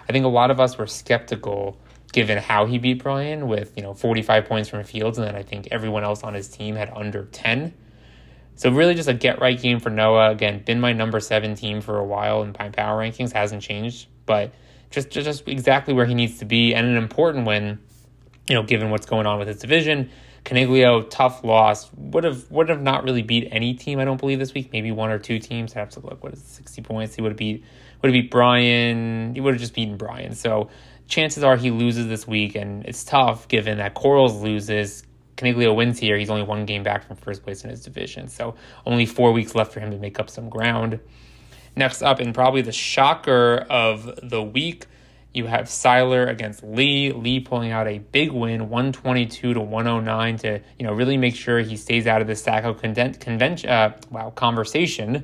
I 0.07 0.11
think 0.11 0.25
a 0.25 0.29
lot 0.29 0.51
of 0.51 0.59
us 0.59 0.77
were 0.77 0.87
skeptical 0.87 1.77
given 2.13 2.37
how 2.37 2.65
he 2.65 2.77
beat 2.77 3.03
Brian 3.03 3.47
with, 3.47 3.73
you 3.75 3.83
know, 3.83 3.93
45 3.93 4.45
points 4.45 4.69
from 4.69 4.83
Fields, 4.83 5.17
and 5.17 5.27
then 5.27 5.35
I 5.35 5.43
think 5.43 5.67
everyone 5.71 6.03
else 6.03 6.23
on 6.23 6.33
his 6.33 6.47
team 6.47 6.75
had 6.75 6.89
under 6.95 7.25
10. 7.25 7.73
So 8.55 8.71
really 8.71 8.95
just 8.95 9.09
a 9.09 9.13
get 9.13 9.39
right 9.39 9.59
game 9.59 9.79
for 9.79 9.89
Noah. 9.89 10.31
Again, 10.31 10.63
been 10.65 10.79
my 10.79 10.93
number 10.93 11.19
seven 11.19 11.55
team 11.55 11.81
for 11.81 11.99
a 11.99 12.05
while 12.05 12.41
in 12.43 12.55
my 12.57 12.69
power 12.69 12.99
rankings, 13.01 13.33
hasn't 13.33 13.61
changed, 13.61 14.07
but 14.25 14.53
just, 14.89 15.09
just 15.09 15.47
exactly 15.47 15.93
where 15.93 16.05
he 16.05 16.15
needs 16.15 16.39
to 16.39 16.45
be 16.45 16.73
and 16.73 16.87
an 16.87 16.95
important 16.95 17.45
win, 17.45 17.77
you 18.47 18.55
know, 18.55 18.63
given 18.63 18.89
what's 18.89 19.05
going 19.05 19.27
on 19.27 19.37
with 19.37 19.47
his 19.47 19.59
division. 19.59 20.09
Caniglio, 20.45 21.05
tough 21.09 21.43
loss. 21.43 21.91
Would 21.93 22.23
have 22.23 22.49
would 22.49 22.69
have 22.69 22.81
not 22.81 23.03
really 23.03 23.21
beat 23.21 23.49
any 23.51 23.73
team, 23.73 23.99
I 23.99 24.05
don't 24.05 24.17
believe, 24.17 24.39
this 24.39 24.53
week. 24.53 24.71
Maybe 24.71 24.91
one 24.91 25.09
or 25.09 25.19
two 25.19 25.39
teams. 25.39 25.75
I 25.75 25.79
have 25.79 25.89
to 25.89 25.99
look. 25.99 26.23
What 26.23 26.31
is 26.31 26.39
it, 26.39 26.47
60 26.47 26.81
points? 26.83 27.15
He 27.15 27.21
would 27.21 27.31
have 27.31 27.37
beat 27.37 27.65
would 28.01 28.09
have 28.09 28.13
beat 28.13 28.31
Brian. 28.31 29.33
He 29.33 29.41
would 29.41 29.53
have 29.53 29.61
just 29.61 29.73
beaten 29.73 29.97
Brian. 29.97 30.35
So 30.35 30.69
chances 31.07 31.43
are 31.43 31.57
he 31.57 31.71
loses 31.71 32.07
this 32.07 32.27
week, 32.27 32.55
and 32.55 32.85
it's 32.85 33.03
tough 33.03 33.47
given 33.47 33.77
that 33.77 33.93
Corals 33.93 34.41
loses. 34.41 35.03
Caniglio 35.35 35.75
wins 35.75 35.99
here. 35.99 36.17
He's 36.17 36.29
only 36.29 36.43
one 36.43 36.65
game 36.65 36.83
back 36.83 37.07
from 37.07 37.15
first 37.15 37.43
place 37.43 37.63
in 37.63 37.69
his 37.69 37.83
division. 37.83 38.27
So 38.27 38.55
only 38.85 39.05
four 39.05 39.31
weeks 39.31 39.53
left 39.53 39.71
for 39.71 39.79
him 39.79 39.91
to 39.91 39.97
make 39.97 40.19
up 40.19 40.29
some 40.29 40.49
ground. 40.49 40.99
Next 41.75 42.01
up, 42.01 42.19
and 42.19 42.33
probably 42.33 42.63
the 42.63 42.71
shocker 42.71 43.65
of 43.69 44.19
the 44.23 44.41
week, 44.41 44.87
you 45.33 45.45
have 45.45 45.69
Seiler 45.69 46.25
against 46.25 46.63
Lee. 46.63 47.11
Lee 47.11 47.39
pulling 47.39 47.71
out 47.71 47.87
a 47.87 47.99
big 47.99 48.31
win, 48.31 48.69
122 48.69 49.53
to 49.53 49.61
109 49.61 50.37
to, 50.39 50.59
you 50.79 50.85
know, 50.85 50.91
really 50.91 51.17
make 51.17 51.35
sure 51.35 51.59
he 51.59 51.77
stays 51.77 52.07
out 52.07 52.21
of 52.21 52.27
the 52.27 52.35
Sacco 52.35 52.73
convention, 52.73 53.69
uh, 53.69 53.95
wow, 54.09 54.31
conversation. 54.31 55.23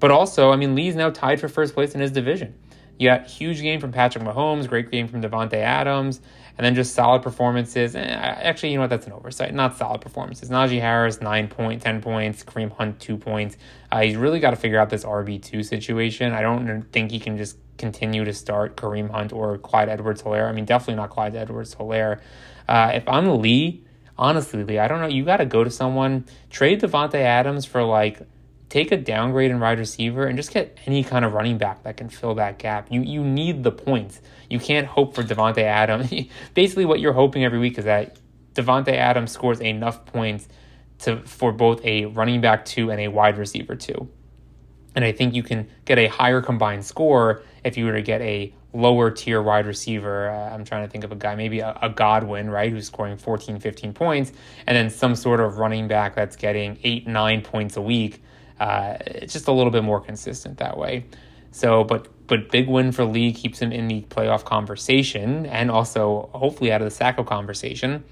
But 0.00 0.10
also, 0.10 0.50
I 0.50 0.56
mean, 0.56 0.74
Lee's 0.74 0.96
now 0.96 1.10
tied 1.10 1.40
for 1.40 1.48
first 1.48 1.74
place 1.74 1.94
in 1.94 2.00
his 2.00 2.10
division. 2.10 2.54
You 2.98 3.08
got 3.08 3.26
huge 3.26 3.60
game 3.60 3.80
from 3.80 3.92
Patrick 3.92 4.22
Mahomes, 4.22 4.68
great 4.68 4.90
game 4.90 5.08
from 5.08 5.20
Davante 5.20 5.54
Adams, 5.54 6.20
and 6.56 6.64
then 6.64 6.74
just 6.74 6.94
solid 6.94 7.22
performances. 7.22 7.96
Eh, 7.96 8.00
actually, 8.00 8.70
you 8.70 8.76
know 8.76 8.82
what? 8.82 8.90
That's 8.90 9.06
an 9.06 9.12
oversight. 9.12 9.52
Not 9.52 9.76
solid 9.76 10.00
performances. 10.00 10.48
Najee 10.48 10.80
Harris, 10.80 11.20
9 11.20 11.48
point, 11.48 11.82
10 11.82 12.00
points. 12.00 12.44
Kareem 12.44 12.70
Hunt, 12.70 13.00
2 13.00 13.16
points. 13.16 13.56
Uh, 13.90 14.02
he's 14.02 14.16
really 14.16 14.38
got 14.38 14.50
to 14.50 14.56
figure 14.56 14.78
out 14.78 14.90
this 14.90 15.04
RB2 15.04 15.64
situation. 15.64 16.32
I 16.32 16.42
don't 16.42 16.84
think 16.92 17.10
he 17.10 17.18
can 17.18 17.36
just 17.36 17.56
continue 17.78 18.24
to 18.24 18.32
start 18.32 18.76
Kareem 18.76 19.10
Hunt 19.10 19.32
or 19.32 19.58
Clyde 19.58 19.88
Edwards 19.88 20.22
Helaire. 20.22 20.48
I 20.48 20.52
mean, 20.52 20.64
definitely 20.64 20.94
not 20.94 21.10
Clyde 21.10 21.34
Edwards 21.34 21.74
Helaire. 21.74 22.20
Uh, 22.68 22.92
if 22.94 23.08
I'm 23.08 23.40
Lee, 23.40 23.84
honestly, 24.16 24.62
Lee, 24.62 24.78
I 24.78 24.86
don't 24.86 25.00
know. 25.00 25.08
You 25.08 25.24
got 25.24 25.38
to 25.38 25.46
go 25.46 25.64
to 25.64 25.70
someone, 25.70 26.26
trade 26.50 26.80
Davante 26.80 27.16
Adams 27.16 27.64
for 27.64 27.82
like 27.82 28.22
take 28.74 28.90
a 28.90 28.96
downgrade 28.96 29.52
in 29.52 29.60
wide 29.60 29.78
receiver 29.78 30.26
and 30.26 30.36
just 30.36 30.50
get 30.50 30.76
any 30.84 31.04
kind 31.04 31.24
of 31.24 31.32
running 31.32 31.56
back 31.56 31.84
that 31.84 31.96
can 31.96 32.08
fill 32.08 32.34
that 32.34 32.58
gap. 32.58 32.88
You 32.90 33.02
you 33.02 33.22
need 33.22 33.62
the 33.62 33.70
points. 33.70 34.20
You 34.50 34.58
can't 34.58 34.84
hope 34.84 35.14
for 35.14 35.22
Davante 35.22 35.62
Adams. 35.62 36.12
Basically, 36.54 36.84
what 36.84 36.98
you're 36.98 37.12
hoping 37.12 37.44
every 37.44 37.60
week 37.60 37.78
is 37.78 37.84
that 37.84 38.18
Davante 38.54 38.92
Adams 38.92 39.30
scores 39.30 39.60
enough 39.60 40.04
points 40.06 40.48
to 40.98 41.18
for 41.18 41.52
both 41.52 41.84
a 41.84 42.06
running 42.06 42.40
back 42.40 42.64
two 42.64 42.90
and 42.90 43.00
a 43.00 43.06
wide 43.06 43.38
receiver 43.38 43.76
two. 43.76 44.08
And 44.96 45.04
I 45.04 45.12
think 45.12 45.34
you 45.34 45.44
can 45.44 45.68
get 45.84 45.98
a 45.98 46.08
higher 46.08 46.40
combined 46.40 46.84
score 46.84 47.44
if 47.64 47.76
you 47.76 47.84
were 47.84 47.92
to 47.92 48.02
get 48.02 48.20
a 48.22 48.52
lower 48.72 49.08
tier 49.12 49.40
wide 49.40 49.66
receiver. 49.66 50.30
Uh, 50.30 50.52
I'm 50.52 50.64
trying 50.64 50.84
to 50.84 50.90
think 50.90 51.04
of 51.04 51.12
a 51.12 51.16
guy, 51.16 51.36
maybe 51.36 51.60
a, 51.60 51.78
a, 51.80 51.88
Godwin, 51.88 52.50
right, 52.50 52.72
who's 52.72 52.86
scoring 52.86 53.16
14, 53.16 53.60
15 53.60 53.92
points, 53.92 54.32
and 54.66 54.76
then 54.76 54.90
some 54.90 55.14
sort 55.14 55.38
of 55.38 55.58
running 55.58 55.86
back 55.86 56.16
that's 56.16 56.34
getting 56.34 56.78
eight, 56.82 57.06
nine 57.06 57.40
points 57.40 57.76
a 57.76 57.80
week 57.80 58.20
uh, 58.60 58.96
it's 59.06 59.32
just 59.32 59.48
a 59.48 59.52
little 59.52 59.72
bit 59.72 59.84
more 59.84 60.00
consistent 60.00 60.58
that 60.58 60.76
way. 60.76 61.06
So, 61.50 61.84
but 61.84 62.08
but 62.26 62.50
big 62.50 62.68
win 62.68 62.92
for 62.92 63.04
Lee 63.04 63.32
keeps 63.32 63.60
him 63.60 63.70
in 63.70 63.86
the 63.86 64.02
playoff 64.02 64.44
conversation 64.44 65.46
and 65.46 65.70
also 65.70 66.30
hopefully 66.32 66.72
out 66.72 66.80
of 66.80 66.86
the 66.86 66.90
Sacco 66.90 67.22
conversation. 67.22 68.04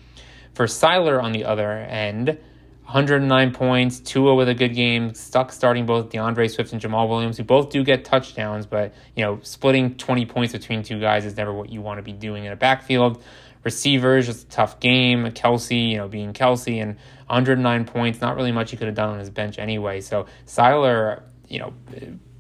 For 0.54 0.66
Seiler 0.66 1.20
on 1.20 1.32
the 1.32 1.44
other 1.46 1.70
end, 1.70 2.38
109 2.84 3.54
points, 3.54 4.00
Tua 4.00 4.34
with 4.34 4.50
a 4.50 4.54
good 4.54 4.74
game, 4.74 5.14
stuck 5.14 5.50
starting 5.50 5.86
both 5.86 6.10
D'Andre 6.10 6.46
Swift 6.46 6.72
and 6.72 6.82
Jamaal 6.82 7.08
Williams, 7.08 7.38
who 7.38 7.44
both 7.44 7.70
do 7.70 7.82
get 7.82 8.04
touchdowns, 8.04 8.66
but 8.66 8.92
you 9.16 9.24
know, 9.24 9.38
splitting 9.42 9.96
20 9.96 10.26
points 10.26 10.52
between 10.52 10.82
two 10.82 11.00
guys 11.00 11.24
is 11.24 11.36
never 11.36 11.52
what 11.54 11.70
you 11.70 11.80
want 11.80 11.98
to 11.98 12.02
be 12.02 12.12
doing 12.12 12.44
in 12.44 12.52
a 12.52 12.56
backfield. 12.56 13.22
Receivers, 13.64 14.26
just 14.26 14.46
a 14.48 14.50
tough 14.50 14.78
game. 14.78 15.24
Kelce, 15.26 15.90
you 15.90 15.96
know, 15.96 16.08
being 16.08 16.32
Kelce, 16.32 16.82
and 16.82 16.96
109 17.32 17.86
points, 17.86 18.20
not 18.20 18.36
really 18.36 18.52
much 18.52 18.70
he 18.70 18.76
could 18.76 18.88
have 18.88 18.94
done 18.94 19.08
on 19.08 19.18
his 19.18 19.30
bench 19.30 19.58
anyway. 19.58 20.02
So 20.02 20.26
Seiler, 20.44 21.22
you 21.48 21.60
know, 21.60 21.72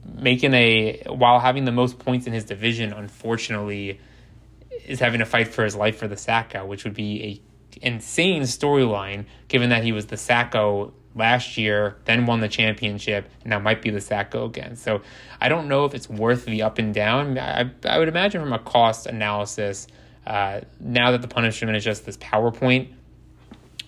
making 0.04 0.52
a 0.52 1.02
while 1.06 1.40
having 1.40 1.64
the 1.64 1.72
most 1.72 1.98
points 1.98 2.26
in 2.26 2.34
his 2.34 2.44
division, 2.44 2.92
unfortunately, 2.92 3.98
is 4.86 5.00
having 5.00 5.20
to 5.20 5.24
fight 5.24 5.48
for 5.48 5.64
his 5.64 5.74
life 5.74 5.96
for 5.96 6.08
the 6.08 6.16
Sacco, 6.16 6.66
which 6.66 6.84
would 6.84 6.92
be 6.92 7.22
a 7.24 7.86
insane 7.86 8.42
storyline 8.42 9.24
given 9.48 9.70
that 9.70 9.82
he 9.82 9.92
was 9.92 10.06
the 10.06 10.18
Sacco 10.18 10.92
last 11.14 11.56
year, 11.56 11.96
then 12.04 12.26
won 12.26 12.40
the 12.40 12.48
championship, 12.48 13.30
and 13.42 13.50
now 13.50 13.58
might 13.58 13.80
be 13.80 13.88
the 13.88 14.00
Sacco 14.00 14.44
again. 14.44 14.76
So 14.76 15.00
I 15.40 15.48
don't 15.48 15.68
know 15.68 15.86
if 15.86 15.94
it's 15.94 16.08
worth 16.08 16.44
the 16.44 16.62
up 16.62 16.78
and 16.78 16.92
down. 16.92 17.38
I, 17.38 17.70
I 17.84 17.98
would 17.98 18.08
imagine 18.08 18.42
from 18.42 18.52
a 18.52 18.58
cost 18.58 19.06
analysis 19.06 19.86
uh, 20.26 20.60
now 20.78 21.12
that 21.12 21.22
the 21.22 21.28
punishment 21.28 21.76
is 21.76 21.84
just 21.84 22.04
this 22.04 22.18
PowerPoint, 22.18 22.92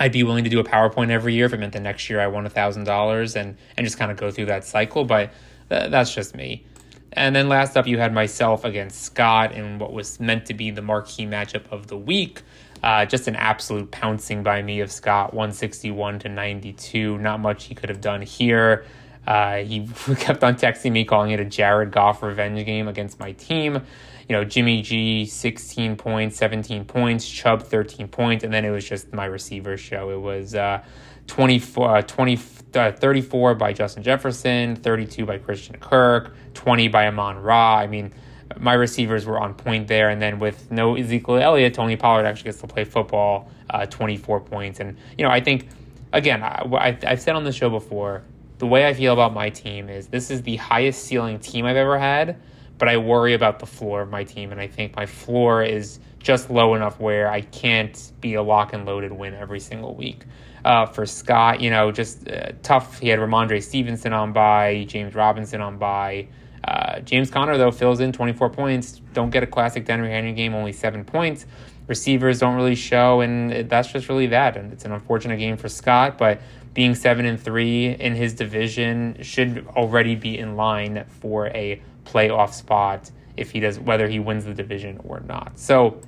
I'd 0.04 0.12
be 0.12 0.23
willing 0.23 0.44
to 0.44 0.50
do 0.50 0.61
a 0.61 0.64
PowerPoint 0.64 1.08
every 1.08 1.32
year 1.32 1.46
if 1.46 1.54
it 1.54 1.61
meant 1.61 1.73
the 1.73 1.80
next 1.80 2.11
year 2.11 2.20
I 2.20 2.26
won 2.26 2.44
a 2.44 2.50
thousand 2.50 2.84
dollars 2.84 3.37
and 3.37 3.56
and 3.78 3.87
just 3.87 3.99
kind 3.99 4.11
of 4.11 4.18
go 4.18 4.30
through 4.30 4.44
that 4.46 4.62
cycle. 4.62 5.06
But 5.06 5.32
th- 5.70 5.90
that's 5.90 6.14
just 6.14 6.37
me. 6.37 6.66
And 7.14 7.34
then 7.34 7.49
last 7.49 7.75
up, 7.75 7.87
you 7.87 7.96
had 7.96 8.12
myself 8.12 8.66
against 8.66 9.00
Scott 9.00 9.52
in 9.52 9.78
what 9.78 9.94
was 9.94 10.20
meant 10.20 10.44
to 10.46 10.52
be 10.52 10.70
the 10.70 10.82
marquee 10.82 11.25
matchup 11.25 11.62
of 11.73 11.87
the 11.87 11.96
week. 11.96 12.42
Uh, 12.82 13.06
just 13.06 13.28
an 13.28 13.37
absolute 13.37 13.90
pouncing 13.92 14.42
by 14.42 14.61
me 14.61 14.80
of 14.80 14.92
Scott, 14.92 15.32
161 15.32 16.18
to 16.18 16.28
92. 16.28 17.16
Not 17.16 17.40
much 17.40 17.64
he 17.64 17.75
could 17.75 17.88
have 17.88 18.02
done 18.02 18.20
here. 18.20 18.84
Uh, 19.26 19.62
he 19.62 19.88
kept 20.16 20.44
on 20.44 20.56
texting 20.56 20.92
me, 20.92 21.06
calling 21.06 21.30
it 21.30 21.40
a 21.40 21.46
Jared 21.46 21.92
Goff 21.92 22.23
revenge 22.23 22.66
game 22.66 22.88
against 22.88 23.18
my 23.18 23.32
team 23.32 23.80
you 24.28 24.35
know, 24.35 24.45
Jimmy 24.45 24.83
G, 24.83 25.26
16 25.26 25.97
points, 25.97 26.37
17 26.37 26.85
points, 26.85 27.28
Chubb, 27.28 27.62
13 27.62 28.09
points, 28.09 28.45
and 28.45 28.52
then 28.52 28.64
it 28.64 28.71
was 28.71 28.88
just 28.88 29.12
my 29.12 29.26
receiver 29.26 29.76
show. 29.76 30.11
It 30.11 30.21
was 30.21 30.54
uh, 30.54 30.83
24, 31.26 31.97
uh, 31.97 32.02
20, 32.02 32.38
uh, 32.75 32.93
34 32.93 33.54
by 33.54 33.73
Justin 33.73 34.02
Jefferson, 34.02 34.76
32 34.76 35.26
by 35.26 35.38
Christian 35.38 35.76
Kirk, 35.78 36.35
20 36.54 36.88
by 36.88 37.07
Amon 37.07 37.38
Ra. 37.38 37.76
I 37.78 37.87
mean, 37.87 38.12
my 38.59 38.75
receivers 38.75 39.26
were 39.26 39.38
on 39.38 39.54
point 39.54 39.88
there. 39.88 40.11
And 40.11 40.21
then 40.21 40.38
with 40.38 40.71
no 40.71 40.97
Ezekiel 40.97 41.37
Elliott, 41.37 41.75
Tony 41.75 41.97
Pollard 41.97 42.26
actually 42.26 42.45
gets 42.45 42.61
to 42.61 42.66
play 42.66 42.85
football, 42.85 43.50
uh, 43.71 43.87
24 43.87 44.40
points. 44.40 44.81
And, 44.81 44.97
you 45.19 45.25
know, 45.25 45.31
I 45.31 45.40
think, 45.40 45.69
again, 46.12 46.43
I, 46.43 46.97
I've 47.07 47.21
said 47.21 47.37
on 47.37 47.45
the 47.45 47.52
show 47.52 47.71
before, 47.71 48.23
the 48.59 48.66
way 48.66 48.87
I 48.87 48.95
feel 48.95 49.12
about 49.12 49.35
my 49.35 49.50
team 49.50 49.88
is 49.88 50.07
this 50.09 50.31
is 50.31 50.43
the 50.43 50.57
highest 50.57 51.04
ceiling 51.04 51.38
team 51.38 51.66
I've 51.66 51.76
ever 51.76 51.99
had 51.99 52.40
but 52.78 52.88
I 52.88 52.97
worry 52.97 53.35
about 53.35 53.59
the 53.59 53.66
floor 53.66 54.02
of 54.02 54.11
my 54.11 54.25
team, 54.25 54.52
and 54.52 54.61
I 54.61 54.66
think 54.66 54.97
my 54.97 55.07
floor 55.07 55.62
is 55.62 56.00
just 56.19 56.50
low 56.50 56.75
enough 56.75 56.99
where 56.99 57.28
I 57.31 57.43
can't 57.43 58.12
be 58.21 58.35
a 58.35 58.43
lock 58.43 58.73
and 58.73 58.85
loaded 58.87 59.12
win 59.12 59.35
every 59.35 59.61
single 59.61 59.95
week. 59.95 60.25
Uh, 60.64 60.87
for 60.87 61.04
Scott, 61.04 61.61
you 61.61 61.71
know, 61.71 61.93
just 61.93 62.26
uh, 62.28 62.52
tough. 62.62 62.99
He 62.99 63.09
had 63.09 63.19
Rhamondre 63.19 63.62
Stevenson 63.62 64.14
on 64.14 64.33
by, 64.33 64.85
James 64.85 65.14
Robinson 65.14 65.61
on 65.61 65.76
by. 65.76 66.28
Uh, 66.66 67.00
James 67.00 67.31
Conner, 67.31 67.59
though, 67.59 67.71
fills 67.71 68.00
in 68.00 68.12
24 68.12 68.49
points. 68.49 69.02
Don't 69.12 69.28
get 69.28 69.43
a 69.43 69.47
classic 69.47 69.85
Derrick 69.85 70.11
Henry 70.11 70.33
game, 70.33 70.54
only 70.54 70.73
seven 70.73 71.04
points. 71.04 71.45
Receivers 71.87 72.38
don't 72.38 72.57
really 72.57 72.75
show, 72.75 73.21
and 73.21 73.69
that's 73.69 73.93
just 73.93 74.09
really 74.09 74.28
that. 74.28 74.57
And 74.57 74.73
it's 74.73 74.87
an 74.87 74.93
unfortunate 74.93 75.37
game 75.37 75.59
for 75.59 75.69
Scott, 75.69 76.16
but 76.16 76.40
being 76.73 76.95
seven 76.95 77.26
and 77.26 77.38
three 77.38 77.88
in 77.88 78.14
his 78.14 78.33
division 78.33 79.19
should 79.23 79.66
already 79.76 80.16
be 80.16 80.38
in 80.38 80.57
line 80.57 81.04
for 81.21 81.49
a 81.49 81.83
playoff 82.04 82.52
spot 82.52 83.11
if 83.37 83.50
he 83.50 83.61
does 83.61 83.78
whether 83.78 84.08
he 84.08 84.18
wins 84.18 84.44
the 84.44 84.54
division 84.54 85.00
or 85.04 85.20
not. 85.20 85.58
So 85.58 86.00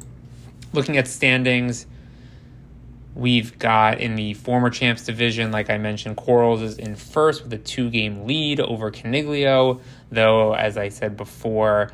looking 0.73 0.97
at 0.97 1.09
standings, 1.09 1.87
we've 3.15 3.59
got 3.59 4.01
in 4.01 4.15
the 4.15 4.35
former 4.35 4.71
champs 4.71 5.05
division, 5.05 5.51
like 5.51 5.71
I 5.71 5.79
mentioned, 5.79 6.17
Corals 6.17 6.63
is 6.63 6.79
in 6.79 6.95
first 6.95 7.43
with 7.45 7.53
a 7.53 7.59
two 7.59 7.91
game 7.91 8.27
lead 8.27 8.61
over 8.61 8.91
Caniglio, 8.91 9.81
though 10.11 10.55
as 10.55 10.77
I 10.77 10.91
said 10.91 11.17
before, 11.17 11.91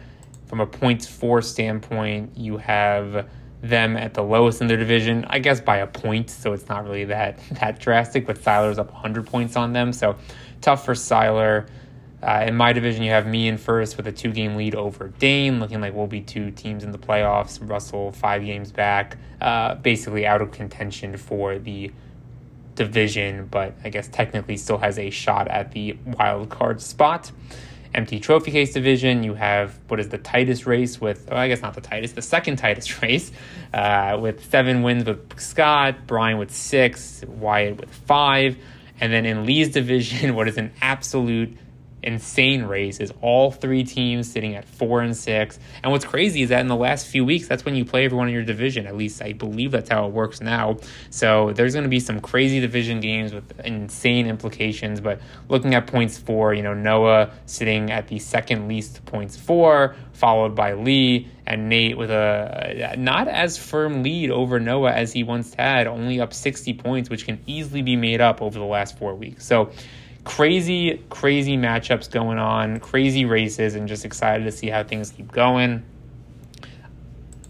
from 0.47 0.61
a 0.61 0.67
points 0.67 1.07
for 1.07 1.41
standpoint, 1.41 2.37
you 2.37 2.59
have 2.59 3.27
them 3.63 3.97
at 3.97 4.13
the 4.13 4.23
lowest 4.23 4.61
in 4.61 4.67
their 4.67 4.77
division, 4.77 5.25
I 5.31 5.39
guess 5.39 5.61
by 5.61 5.79
a 5.79 5.87
point, 5.87 6.29
so 6.29 6.53
it's 6.53 6.69
not 6.69 6.85
really 6.85 7.05
that 7.05 7.39
that 7.61 7.79
drastic, 7.79 8.27
but 8.27 8.43
Seiler's 8.43 8.79
up 8.79 8.93
100 8.93 9.27
points 9.27 9.57
on 9.57 9.73
them, 9.73 9.93
so 9.93 10.17
tough 10.61 10.85
for 10.85 10.95
Seiler. 10.95 11.67
Uh, 12.23 12.45
in 12.47 12.57
my 12.57 12.73
division, 12.73 13.03
you 13.03 13.11
have 13.11 13.27
me 13.27 13.49
in 13.49 13.59
first 13.59 13.97
with 13.97 14.07
a 14.07 14.13
two 14.13 14.31
game 14.31 14.55
lead 14.55 14.77
over 14.77 15.09
Dane, 15.19 15.59
looking 15.59 15.81
like 15.81 15.93
we'll 15.93 16.07
be 16.07 16.21
two 16.21 16.53
teams 16.53 16.85
in 16.85 16.93
the 16.93 16.99
playoffs. 16.99 17.59
Russell, 17.69 18.13
five 18.13 18.45
games 18.45 18.71
back, 18.71 19.19
uh, 19.41 19.75
basically 19.77 20.25
out 20.25 20.41
of 20.41 20.53
contention 20.53 21.17
for 21.17 21.59
the 21.59 21.91
division, 22.77 23.47
but 23.47 23.75
I 23.83 23.89
guess 23.89 24.09
technically 24.09 24.57
still 24.57 24.79
has 24.79 24.99
a 24.99 25.11
shot 25.11 25.49
at 25.49 25.73
the 25.73 25.97
wild 26.05 26.49
card 26.49 26.81
spot. 26.81 27.33
Empty 27.95 28.21
trophy 28.21 28.53
case 28.53 28.73
division, 28.73 29.23
you 29.23 29.35
have 29.35 29.79
what 29.89 30.01
is 30.01 30.09
the 30.09 30.17
tightest 30.17 30.65
race 30.65 31.01
with, 31.01 31.29
oh, 31.31 31.37
I 31.37 31.49
guess 31.49 31.61
not 31.61 31.75
the 31.75 31.83
tightest, 31.83 32.15
the 32.15 32.23
second 32.23 32.57
tightest 32.57 33.03
race, 33.03 33.33
uh, 33.75 34.17
with 34.21 34.49
seven 34.49 34.83
wins 34.83 35.05
with 35.05 35.39
Scott, 35.39 36.07
Brian 36.07 36.39
with 36.39 36.53
six, 36.53 37.23
Wyatt 37.27 37.79
with 37.79 37.93
five. 37.93 38.57
And 39.01 39.13
then 39.13 39.27
in 39.27 39.45
Lee's 39.45 39.71
division, 39.71 40.35
what 40.37 40.47
is 40.47 40.57
an 40.57 40.73
absolute 40.81 41.59
insane 42.03 42.65
race 42.65 42.99
is 43.01 43.13
all 43.21 43.51
three 43.51 43.85
teams 43.85 44.31
sitting 44.31 44.55
at 44.55 44.65
four 44.65 45.01
and 45.01 45.17
six. 45.17 45.59
And 45.83 45.93
what's 45.93 46.05
crazy 46.05 46.43
is 46.43 46.49
that 46.49 46.61
in 46.61 46.67
the 46.67 46.77
last 46.77 47.07
few 47.07 47.25
weeks, 47.25 47.47
that's 47.47 47.65
when 47.65 47.75
you 47.75 47.85
play 47.85 48.05
everyone 48.05 48.29
in 48.29 48.35
your 48.35 48.43
division. 48.45 48.87
At 48.87 48.97
least 48.97 49.23
I 49.23 49.33
believe 49.33 49.71
that's 49.71 49.91
how 49.91 50.07
it 50.07 50.13
works 50.13 50.41
now. 50.41 50.79
So 51.11 51.53
there's 51.53 51.75
going 51.75 51.85
to 51.85 51.89
be 51.89 52.01
some 52.01 52.21
crazy 52.21 52.61
division 52.61 53.01
games 53.01 53.33
with 53.33 53.59
insane 53.61 54.27
implications. 54.27 55.01
But 55.01 55.21
looking 55.49 55.75
at 55.75 55.87
points 55.87 56.19
for, 56.19 56.55
you 56.55 56.63
know, 56.63 56.75
Noah 56.75 57.31
sitting 57.47 57.91
at 57.91 58.09
the 58.09 58.19
second 58.19 58.69
least 58.69 59.05
points 59.07 59.37
four, 59.37 59.95
followed 60.13 60.55
by 60.55 60.75
Lee 60.75 61.29
and 61.47 61.69
Nate 61.69 61.97
with 61.97 62.11
a 62.11 62.95
not 62.97 63.29
as 63.29 63.59
firm 63.59 64.03
lead 64.03 64.31
over 64.31 64.61
Noah 64.61 64.93
as 64.93 65.13
he 65.13 65.23
once 65.25 65.55
had, 65.55 65.87
only 65.87 66.21
up 66.21 66.33
60 66.33 66.75
points, 66.75 67.11
which 67.11 67.27
can 67.27 67.41
easily 67.47 67.83
be 67.83 67.97
made 67.97 68.21
up 68.21 68.41
over 68.43 68.59
the 68.59 68.65
last 68.65 68.99
four 68.99 69.15
weeks. 69.15 69.45
So 69.45 69.71
crazy, 70.25 71.05
crazy 71.11 71.57
matchups 71.57 72.11
going 72.11 72.39
on, 72.39 72.81
crazy 72.81 73.25
races, 73.25 73.75
and 73.75 73.89
just 73.89 74.05
excited 74.05 74.45
to 74.45 74.53
see 74.53 74.69
how 74.69 74.85
things 74.85 75.11
keep 75.11 75.33
going. 75.33 75.83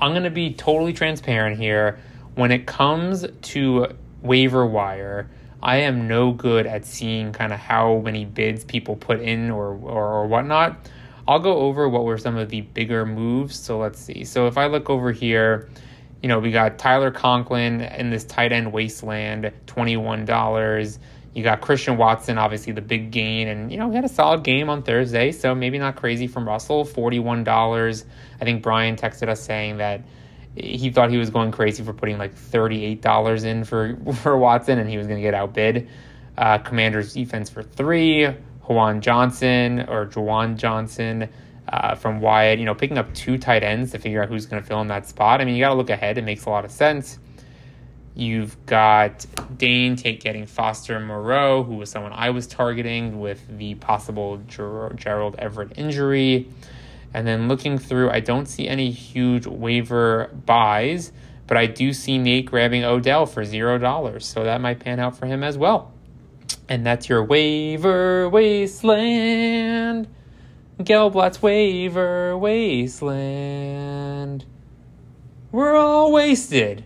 I'm 0.00 0.12
going 0.12 0.24
to 0.24 0.30
be 0.30 0.52
totally 0.54 0.92
transparent 0.92 1.58
here. 1.58 1.98
When 2.34 2.50
it 2.50 2.66
comes 2.66 3.26
to 3.42 3.94
waiver 4.22 4.66
wire, 4.66 5.28
I 5.62 5.76
am 5.78 6.08
no 6.08 6.32
good 6.32 6.66
at 6.66 6.84
seeing 6.84 7.32
kind 7.32 7.52
of 7.52 7.58
how 7.60 7.98
many 7.98 8.24
bids 8.24 8.64
people 8.64 8.96
put 8.96 9.20
in 9.20 9.50
or, 9.50 9.74
or, 9.74 10.08
or 10.14 10.26
whatnot. 10.26 10.88
I'll 11.28 11.38
go 11.38 11.58
over 11.58 11.88
what 11.88 12.04
were 12.04 12.18
some 12.18 12.36
of 12.36 12.48
the 12.48 12.62
bigger 12.62 13.06
moves. 13.06 13.56
So 13.56 13.78
let's 13.78 14.00
see. 14.00 14.24
So 14.24 14.48
if 14.48 14.58
I 14.58 14.66
look 14.66 14.90
over 14.90 15.12
here, 15.12 15.68
you 16.20 16.28
know, 16.28 16.40
we 16.40 16.50
got 16.50 16.78
Tyler 16.78 17.10
Conklin 17.10 17.82
in 17.82 18.10
this 18.10 18.24
tight 18.24 18.52
end 18.52 18.72
wasteland, 18.72 19.52
$21. 19.66 20.98
You 21.34 21.42
got 21.42 21.62
Christian 21.62 21.96
Watson, 21.96 22.36
obviously 22.36 22.72
the 22.72 22.82
big 22.82 23.10
gain, 23.10 23.48
and 23.48 23.72
you 23.72 23.78
know, 23.78 23.88
he 23.88 23.96
had 23.96 24.04
a 24.04 24.08
solid 24.08 24.44
game 24.44 24.68
on 24.68 24.82
Thursday, 24.82 25.32
so 25.32 25.54
maybe 25.54 25.78
not 25.78 25.96
crazy 25.96 26.26
from 26.26 26.46
Russell, 26.46 26.84
$41. 26.84 28.04
I 28.40 28.44
think 28.44 28.62
Brian 28.62 28.96
texted 28.96 29.28
us 29.28 29.42
saying 29.42 29.78
that 29.78 30.02
he 30.54 30.90
thought 30.90 31.10
he 31.10 31.16
was 31.16 31.30
going 31.30 31.50
crazy 31.50 31.82
for 31.82 31.94
putting 31.94 32.18
like 32.18 32.34
$38 32.34 33.44
in 33.44 33.64
for, 33.64 33.96
for 34.22 34.36
Watson 34.36 34.78
and 34.78 34.88
he 34.90 34.98
was 34.98 35.06
going 35.06 35.18
to 35.18 35.22
get 35.22 35.34
outbid. 35.34 35.88
Uh, 36.36 36.58
Commanders 36.58 37.14
defense 37.14 37.48
for 37.48 37.62
three, 37.62 38.28
Juwan 38.64 39.00
Johnson 39.00 39.80
or 39.80 40.06
Juwan 40.06 40.56
Johnson 40.56 41.28
uh, 41.68 41.94
from 41.94 42.20
Wyatt, 42.20 42.58
you 42.58 42.64
know, 42.64 42.74
picking 42.74 42.98
up 42.98 43.12
two 43.14 43.38
tight 43.38 43.62
ends 43.62 43.92
to 43.92 43.98
figure 43.98 44.22
out 44.22 44.28
who's 44.28 44.46
going 44.46 44.62
to 44.62 44.66
fill 44.66 44.80
in 44.80 44.88
that 44.88 45.08
spot. 45.08 45.40
I 45.40 45.44
mean, 45.44 45.54
you 45.54 45.62
got 45.62 45.70
to 45.70 45.74
look 45.74 45.90
ahead. 45.90 46.18
It 46.18 46.24
makes 46.24 46.44
a 46.44 46.50
lot 46.50 46.64
of 46.64 46.70
sense. 46.70 47.18
You've 48.14 48.66
got 48.66 49.24
Dane 49.56 49.96
take 49.96 50.20
getting 50.20 50.46
Foster 50.46 51.00
Moreau, 51.00 51.62
who 51.62 51.76
was 51.76 51.90
someone 51.90 52.12
I 52.12 52.30
was 52.30 52.46
targeting 52.46 53.20
with 53.20 53.40
the 53.58 53.74
possible 53.76 54.36
Ger- 54.48 54.92
Gerald 54.96 55.36
Everett 55.38 55.78
injury. 55.78 56.48
And 57.14 57.26
then 57.26 57.48
looking 57.48 57.78
through, 57.78 58.10
I 58.10 58.20
don't 58.20 58.46
see 58.46 58.68
any 58.68 58.90
huge 58.90 59.46
waiver 59.46 60.30
buys, 60.46 61.12
but 61.46 61.56
I 61.56 61.66
do 61.66 61.92
see 61.92 62.18
Nate 62.18 62.46
grabbing 62.46 62.84
Odell 62.84 63.26
for 63.26 63.44
zero 63.44 63.78
dollars, 63.78 64.26
so 64.26 64.44
that 64.44 64.60
might 64.60 64.80
pan 64.80 65.00
out 65.00 65.16
for 65.16 65.26
him 65.26 65.42
as 65.42 65.56
well. 65.56 65.92
And 66.68 66.84
that's 66.86 67.08
your 67.08 67.24
waiver 67.24 68.28
wasteland. 68.28 70.08
Gelblatt's 70.78 71.42
waiver 71.42 72.36
wasteland. 72.36 73.72
We're 75.50 75.76
all 75.76 76.12
wasted. 76.12 76.84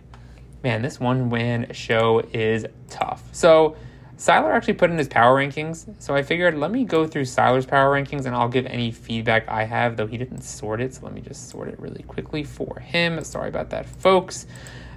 Man, 0.63 0.81
this 0.81 0.99
one 0.99 1.29
win 1.29 1.67
show 1.71 2.19
is 2.33 2.65
tough. 2.89 3.23
So 3.31 3.75
Siler 4.17 4.51
actually 4.51 4.73
put 4.73 4.89
in 4.89 4.97
his 4.97 5.07
power 5.07 5.37
rankings, 5.37 5.87
so 6.01 6.15
I 6.15 6.23
figured 6.23 6.57
let 6.57 6.71
me 6.71 6.83
go 6.83 7.05
through 7.05 7.23
Siler's 7.23 7.67
power 7.67 7.93
rankings 7.93 8.25
and 8.25 8.35
I'll 8.35 8.49
give 8.49 8.65
any 8.65 8.91
feedback 8.91 9.47
I 9.47 9.63
have, 9.65 9.95
though 9.95 10.07
he 10.07 10.17
didn't 10.17 10.41
sort 10.41 10.81
it, 10.81 10.95
so 10.95 11.03
let 11.03 11.13
me 11.13 11.21
just 11.21 11.49
sort 11.49 11.67
it 11.67 11.79
really 11.79 12.01
quickly 12.03 12.43
for 12.43 12.79
him. 12.79 13.23
Sorry 13.23 13.49
about 13.49 13.69
that, 13.69 13.85
folks. 13.85 14.47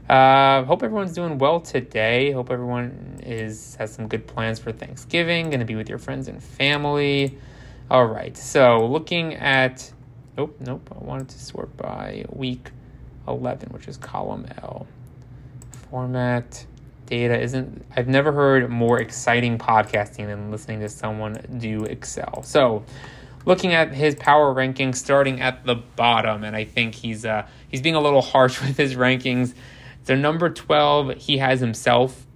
Uh, 0.08 0.64
hope 0.64 0.82
everyone's 0.82 1.12
doing 1.12 1.36
well 1.36 1.60
today. 1.60 2.32
Hope 2.32 2.50
everyone 2.50 3.20
is 3.22 3.76
has 3.76 3.92
some 3.92 4.08
good 4.08 4.26
plans 4.26 4.58
for 4.58 4.72
Thanksgiving. 4.72 5.50
Going 5.50 5.60
to 5.60 5.66
be 5.66 5.76
with 5.76 5.88
your 5.88 5.98
friends 5.98 6.26
and 6.26 6.42
family. 6.42 7.38
All 7.90 8.06
right. 8.06 8.36
So 8.36 8.86
looking 8.86 9.34
at, 9.34 9.92
nope, 10.36 10.56
nope. 10.58 10.90
I 10.98 11.04
wanted 11.04 11.28
to 11.28 11.38
sort 11.38 11.76
by 11.76 12.24
week 12.30 12.70
eleven, 13.28 13.68
which 13.68 13.86
is 13.86 13.98
column 13.98 14.46
L. 14.62 14.88
Format 15.90 16.66
data 17.06 17.38
isn't 17.40 17.84
I've 17.96 18.06
never 18.06 18.32
heard 18.32 18.70
more 18.70 19.00
exciting 19.00 19.58
podcasting 19.58 20.26
than 20.26 20.52
listening 20.52 20.80
to 20.80 20.88
someone 20.88 21.58
do 21.58 21.84
Excel. 21.84 22.44
So, 22.44 22.84
looking 23.44 23.74
at 23.74 23.92
his 23.92 24.14
power 24.14 24.54
rankings 24.54 24.96
starting 24.96 25.40
at 25.40 25.64
the 25.64 25.74
bottom 25.74 26.44
and 26.44 26.54
I 26.54 26.64
think 26.64 26.94
he's 26.94 27.26
uh 27.26 27.46
he's 27.68 27.82
being 27.82 27.96
a 27.96 28.00
little 28.00 28.22
harsh 28.22 28.60
with 28.66 28.76
his 28.76 28.94
rankings. 28.94 29.54
So 30.04 30.14
number 30.14 30.48
12, 30.48 31.16
he 31.16 31.38
has 31.38 31.60
himself. 31.60 32.26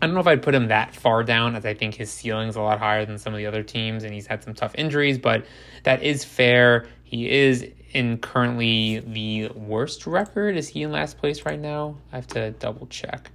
I 0.00 0.06
don't 0.06 0.14
know 0.14 0.20
if 0.20 0.26
I'd 0.26 0.42
put 0.42 0.54
him 0.54 0.68
that 0.68 0.96
far 0.96 1.22
down 1.22 1.54
as 1.54 1.64
I 1.64 1.74
think 1.74 1.94
his 1.94 2.10
ceiling's 2.10 2.56
a 2.56 2.60
lot 2.60 2.78
higher 2.80 3.04
than 3.04 3.18
some 3.18 3.34
of 3.34 3.38
the 3.38 3.46
other 3.46 3.62
teams 3.62 4.02
and 4.02 4.12
he's 4.12 4.26
had 4.26 4.42
some 4.42 4.54
tough 4.54 4.74
injuries, 4.76 5.18
but 5.18 5.44
that 5.84 6.02
is 6.02 6.24
fair. 6.24 6.86
He 7.04 7.30
is 7.30 7.66
in 7.92 8.18
currently 8.18 9.00
the 9.00 9.48
worst 9.54 10.06
record. 10.06 10.56
Is 10.56 10.68
he 10.68 10.82
in 10.82 10.92
last 10.92 11.18
place 11.18 11.44
right 11.44 11.60
now? 11.60 11.96
I 12.12 12.16
have 12.16 12.26
to 12.28 12.50
double 12.52 12.86
check. 12.86 13.30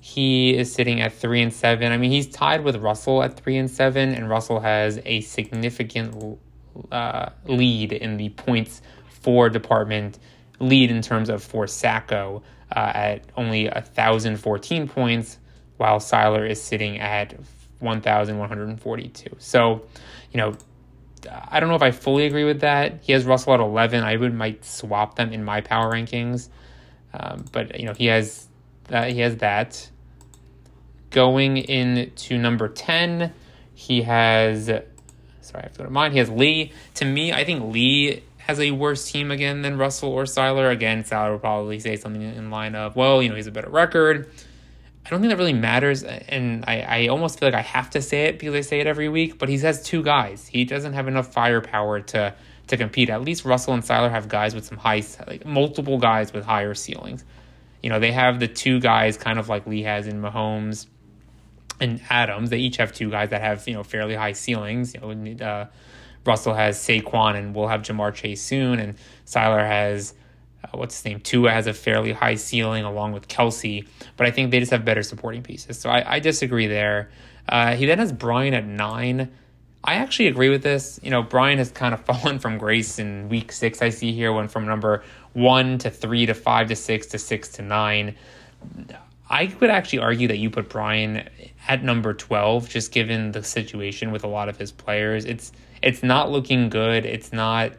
He 0.00 0.56
is 0.56 0.72
sitting 0.72 1.00
at 1.00 1.12
three 1.12 1.42
and 1.42 1.52
seven. 1.52 1.92
I 1.92 1.96
mean, 1.96 2.10
he's 2.10 2.26
tied 2.26 2.64
with 2.64 2.76
Russell 2.76 3.22
at 3.22 3.38
three 3.38 3.56
and 3.56 3.70
seven, 3.70 4.14
and 4.14 4.28
Russell 4.28 4.60
has 4.60 4.98
a 5.04 5.20
significant 5.20 6.38
uh, 6.90 7.30
lead 7.46 7.92
in 7.92 8.16
the 8.16 8.30
points 8.30 8.80
for 9.08 9.50
department 9.50 10.18
lead 10.58 10.90
in 10.90 11.02
terms 11.02 11.28
of 11.28 11.42
for 11.42 11.66
Sacco 11.66 12.42
uh, 12.74 12.92
at 12.94 13.24
only 13.36 13.66
a 13.66 13.82
thousand 13.82 14.38
fourteen 14.38 14.88
points, 14.88 15.38
while 15.76 15.98
Siler 15.98 16.48
is 16.48 16.62
sitting 16.62 16.98
at 16.98 17.38
one 17.78 18.00
thousand 18.00 18.38
one 18.38 18.48
hundred 18.48 18.80
forty-two. 18.80 19.36
So, 19.38 19.86
you 20.32 20.38
know, 20.38 20.54
I 21.28 21.60
don't 21.60 21.68
know 21.68 21.74
if 21.74 21.82
I 21.82 21.90
fully 21.90 22.26
agree 22.26 22.44
with 22.44 22.60
that. 22.60 23.00
He 23.02 23.12
has 23.12 23.24
Russell 23.24 23.54
at 23.54 23.60
eleven. 23.60 24.04
I 24.04 24.16
would 24.16 24.34
might 24.34 24.64
swap 24.64 25.16
them 25.16 25.32
in 25.32 25.44
my 25.44 25.60
power 25.60 25.92
rankings, 25.92 26.48
um, 27.12 27.44
but 27.52 27.78
you 27.78 27.86
know 27.86 27.94
he 27.94 28.06
has 28.06 28.48
uh, 28.90 29.04
he 29.04 29.20
has 29.20 29.36
that. 29.36 29.88
Going 31.10 31.56
into 31.56 32.38
number 32.38 32.68
10, 32.68 33.32
he 33.74 34.02
has, 34.02 34.66
sorry, 34.66 34.84
I 35.54 35.60
have 35.62 35.72
to 35.72 35.78
go 35.78 35.84
to 35.84 35.90
mine. 35.90 36.12
He 36.12 36.18
has 36.18 36.30
Lee. 36.30 36.72
To 36.94 37.04
me, 37.04 37.32
I 37.32 37.44
think 37.44 37.72
Lee 37.72 38.22
has 38.38 38.60
a 38.60 38.70
worse 38.70 39.10
team 39.10 39.30
again 39.30 39.62
than 39.62 39.76
Russell 39.76 40.10
or 40.10 40.24
Siler. 40.24 40.70
Again, 40.70 41.02
Siler 41.02 41.32
will 41.32 41.38
probably 41.38 41.80
say 41.80 41.96
something 41.96 42.22
in 42.22 42.50
line 42.50 42.74
of, 42.76 42.94
well, 42.94 43.22
you 43.22 43.28
know, 43.28 43.34
he's 43.34 43.48
a 43.48 43.52
better 43.52 43.70
record. 43.70 44.30
I 45.04 45.10
don't 45.10 45.20
think 45.20 45.30
that 45.30 45.38
really 45.38 45.52
matters. 45.52 46.02
And 46.02 46.64
I, 46.66 46.80
I 46.80 47.06
almost 47.08 47.38
feel 47.38 47.48
like 47.48 47.54
I 47.54 47.62
have 47.62 47.90
to 47.90 48.02
say 48.02 48.26
it 48.26 48.38
because 48.38 48.54
I 48.54 48.60
say 48.60 48.80
it 48.80 48.86
every 48.86 49.08
week, 49.08 49.38
but 49.38 49.48
he 49.48 49.58
has 49.58 49.82
two 49.82 50.02
guys. 50.02 50.46
He 50.46 50.64
doesn't 50.64 50.92
have 50.92 51.08
enough 51.08 51.32
firepower 51.32 52.00
to 52.00 52.34
to 52.68 52.76
compete. 52.76 53.10
At 53.10 53.22
least 53.22 53.44
Russell 53.44 53.74
and 53.74 53.82
Siler 53.82 54.10
have 54.10 54.28
guys 54.28 54.54
with 54.54 54.64
some 54.64 54.78
high, 54.78 55.02
like 55.26 55.44
multiple 55.44 55.98
guys 55.98 56.32
with 56.32 56.44
higher 56.44 56.74
ceilings. 56.74 57.24
You 57.82 57.90
know, 57.90 57.98
they 57.98 58.12
have 58.12 58.38
the 58.38 58.46
two 58.48 58.78
guys 58.78 59.16
kind 59.16 59.38
of 59.38 59.48
like 59.48 59.66
Lee 59.66 59.82
has 59.82 60.06
in 60.06 60.20
Mahomes 60.20 60.86
and 61.80 62.00
Adams. 62.08 62.50
They 62.50 62.58
each 62.58 62.76
have 62.76 62.92
two 62.92 63.10
guys 63.10 63.30
that 63.30 63.40
have 63.40 63.66
you 63.66 63.74
know 63.74 63.82
fairly 63.82 64.14
high 64.14 64.32
ceilings. 64.32 64.94
You 64.94 65.00
know, 65.00 65.44
uh, 65.44 65.66
Russell 66.24 66.54
has 66.54 66.78
Saquon, 66.78 67.36
and 67.36 67.54
we'll 67.54 67.68
have 67.68 67.82
Ja'Marr 67.82 68.14
Chase 68.14 68.42
soon, 68.42 68.78
and 68.78 68.96
Siler 69.26 69.66
has. 69.66 70.14
Uh, 70.64 70.68
what's 70.72 70.96
his 70.96 71.04
name? 71.04 71.20
Tua 71.20 71.50
has 71.50 71.66
a 71.66 71.72
fairly 71.72 72.12
high 72.12 72.34
ceiling 72.34 72.84
along 72.84 73.12
with 73.12 73.28
Kelce, 73.28 73.86
but 74.16 74.26
I 74.26 74.30
think 74.30 74.50
they 74.50 74.60
just 74.60 74.72
have 74.72 74.84
better 74.84 75.02
supporting 75.02 75.42
pieces. 75.42 75.78
So 75.78 75.90
I, 75.90 76.16
I 76.16 76.18
disagree 76.20 76.66
there. 76.66 77.10
Uh, 77.48 77.74
he 77.74 77.86
then 77.86 77.98
has 77.98 78.12
Brian 78.12 78.54
at 78.54 78.66
nine. 78.66 79.30
I 79.82 79.94
actually 79.94 80.28
agree 80.28 80.50
with 80.50 80.62
this. 80.62 81.00
You 81.02 81.10
know, 81.10 81.22
Brian 81.22 81.58
has 81.58 81.70
kind 81.70 81.94
of 81.94 82.00
fallen 82.04 82.38
from 82.38 82.58
grace 82.58 82.98
in 82.98 83.28
week 83.28 83.52
six. 83.52 83.82
I 83.82 83.88
see 83.88 84.12
here 84.12 84.32
went 84.32 84.50
from 84.50 84.66
number 84.66 85.02
one 85.32 85.78
to 85.78 85.90
three 85.90 86.26
to 86.26 86.34
five 86.34 86.68
to 86.68 86.76
six 86.76 87.06
to 87.08 87.18
six 87.18 87.48
to 87.52 87.62
nine. 87.62 88.14
I 89.28 89.54
would 89.60 89.70
actually 89.70 90.00
argue 90.00 90.28
that 90.28 90.38
you 90.38 90.50
put 90.50 90.68
Brian 90.68 91.28
at 91.68 91.84
number 91.84 92.12
12 92.12 92.68
just 92.68 92.90
given 92.90 93.30
the 93.30 93.44
situation 93.44 94.10
with 94.10 94.24
a 94.24 94.26
lot 94.26 94.48
of 94.48 94.56
his 94.56 94.72
players. 94.72 95.24
It's 95.24 95.52
it's 95.82 96.02
not 96.02 96.30
looking 96.30 96.68
good. 96.68 97.06
It's 97.06 97.32
not 97.32 97.72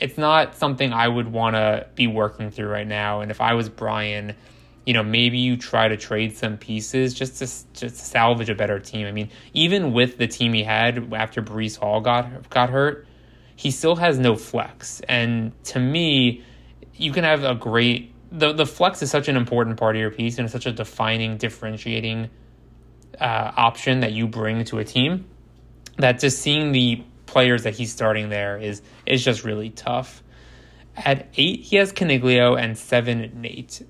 it's 0.00 0.16
not 0.16 0.56
something 0.56 0.92
I 0.92 1.06
would 1.06 1.30
want 1.30 1.56
to 1.56 1.86
be 1.94 2.06
working 2.06 2.50
through 2.50 2.68
right 2.68 2.86
now. 2.86 3.20
And 3.20 3.30
if 3.30 3.40
I 3.40 3.54
was 3.54 3.68
Brian, 3.68 4.34
you 4.86 4.94
know, 4.94 5.02
maybe 5.02 5.38
you 5.38 5.56
try 5.56 5.88
to 5.88 5.96
trade 5.96 6.36
some 6.36 6.56
pieces 6.56 7.14
just 7.14 7.34
to 7.34 7.44
just 7.44 7.74
to 7.74 7.90
salvage 7.90 8.48
a 8.48 8.54
better 8.54 8.78
team. 8.80 9.06
I 9.06 9.12
mean, 9.12 9.30
even 9.52 9.92
with 9.92 10.16
the 10.16 10.26
team 10.26 10.52
he 10.54 10.62
had 10.62 11.12
after 11.12 11.42
Breece 11.42 11.76
Hall 11.76 12.00
got 12.00 12.48
got 12.50 12.70
hurt, 12.70 13.06
he 13.56 13.70
still 13.70 13.96
has 13.96 14.18
no 14.18 14.36
flex. 14.36 15.00
And 15.06 15.52
to 15.64 15.78
me, 15.78 16.42
you 16.94 17.12
can 17.12 17.24
have 17.24 17.44
a 17.44 17.54
great 17.54 18.14
the 18.32 18.52
the 18.52 18.66
flex 18.66 19.02
is 19.02 19.10
such 19.10 19.28
an 19.28 19.36
important 19.36 19.76
part 19.76 19.96
of 19.96 20.00
your 20.00 20.10
piece 20.10 20.38
and 20.38 20.46
it's 20.46 20.52
such 20.52 20.66
a 20.66 20.72
defining, 20.72 21.36
differentiating 21.36 22.30
uh, 23.20 23.52
option 23.56 24.00
that 24.00 24.12
you 24.12 24.26
bring 24.26 24.64
to 24.64 24.78
a 24.78 24.84
team. 24.84 25.26
That 25.98 26.18
just 26.20 26.38
seeing 26.38 26.72
the 26.72 27.04
players 27.30 27.62
that 27.62 27.74
he's 27.74 27.92
starting 27.92 28.28
there 28.28 28.58
is 28.58 28.82
is 29.06 29.24
just 29.24 29.44
really 29.44 29.70
tough. 29.70 30.22
At 30.96 31.28
eight, 31.36 31.60
he 31.60 31.76
has 31.76 31.92
Caniglio 31.92 32.60
and 32.60 32.76
seven 32.76 33.30
Nate. 33.40 33.82